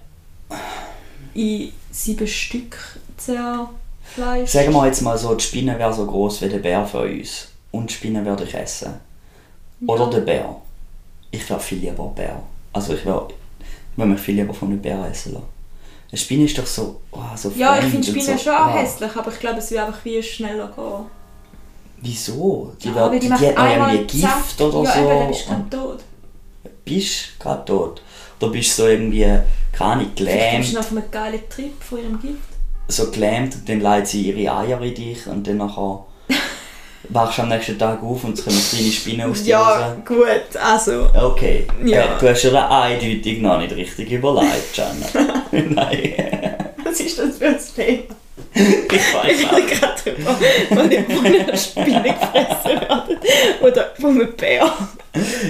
[1.35, 2.76] in sieben Stück
[3.16, 4.53] zerfleischt.
[4.53, 7.49] sagen wir jetzt mal so, die Spinne wäre so groß wie der Bär für uns.
[7.70, 8.95] Und die Spinne würde ich essen.
[9.87, 10.11] Oder Ja.
[10.11, 10.57] der Bär.
[11.30, 12.43] Ich wäre viel lieber Bär.
[12.72, 13.28] Also ich wäre
[13.97, 15.47] ich mich viel lieber von einem Bär essen lassen.
[16.11, 18.74] Eine Spinne ist doch so, oh, so Ja, ich finde Spinnen so, schon auch ah.
[18.74, 21.07] hässlich, aber ich glaube, es würde einfach wie schneller gehen.
[22.03, 22.72] Wieso?
[22.83, 24.61] Die, Ja, wird, die, die hat noch irgendwie Gift zack.
[24.74, 24.99] oder ja, so.
[25.01, 26.01] eben, dann bist du gerade tot.
[26.85, 28.03] bist gerade tot.
[28.43, 29.26] Oder bist du so irgendwie,
[29.72, 32.36] keine Ahnung, bist gelähmt, du noch auf einem geilen Trip von ihrem Gift.
[32.88, 36.05] so gelähmt und dann leitet sie ihre Eier in dich und dann nachher
[37.09, 39.97] wachst du am nächsten Tag auf und es kommen kleine Spinnen aus dir raus.
[40.07, 41.09] gut, also.
[41.14, 42.16] Okay, Ja.
[42.16, 45.07] äh, du hast dir eindeutig noch nicht richtig überlegt, Jana.
[45.53, 48.14] Nein, Was ist das für ein Thema?
[48.62, 49.80] Ich Ich weiß rede nicht.
[49.80, 50.38] gerade drüber,
[50.70, 53.18] wenn ich von einer Spinne gefressen werde.
[53.62, 54.72] Oder von einem Bär.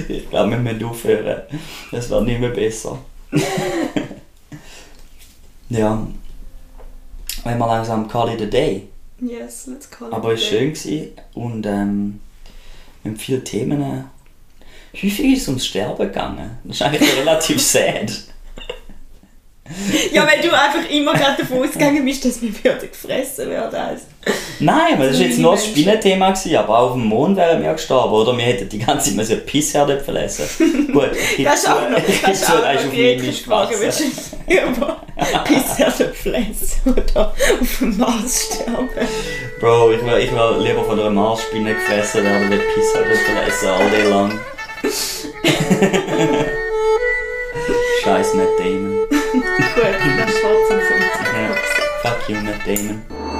[0.09, 1.41] Ich glaube, wir müssen aufhören.
[1.91, 2.99] Es wird nicht mehr besser.
[5.69, 6.07] ja.
[7.43, 8.87] Wenn wir langsam call it a day.
[9.19, 12.19] Yes, let's call it Aber es war schön gewesen und ähm,
[13.03, 13.81] wir haben viele Themen.
[13.81, 14.03] äh,
[14.95, 16.57] Häufig ist es ums Sterben gegangen.
[16.63, 18.11] Das ist eigentlich relativ sad.
[20.11, 23.73] Ja, wenn du einfach immer gerade davon ausgegangen bist, dass wir würden gefressen werden.
[23.75, 24.03] Also.
[24.59, 25.65] Nein, aber das war jetzt nur das.
[25.65, 28.37] Spinnenthema, gewesen, aber auch auf dem Mond wären wir gestorben, oder?
[28.37, 30.89] Wir hätten die ganze Zeit müssen Pissherde verlassen.
[30.93, 31.11] Gut,
[31.43, 33.75] Das ist auch noch, das ist auch noch auf ethische Frage.
[33.79, 34.05] willst du-
[35.25, 38.89] an der Flässe oder auf dem Mars sterben.
[39.61, 42.61] Bro, ich will, ich will lieber von einer Marsspinne gefressen werden, als
[42.93, 43.05] der
[43.43, 44.39] Flässe all day lang.
[48.03, 49.07] Scheiß Matt Damon.
[49.33, 50.93] Gut, das ist trotzdem so.
[51.33, 51.49] Ja.
[52.03, 53.32] Fuck you, Matt Damon.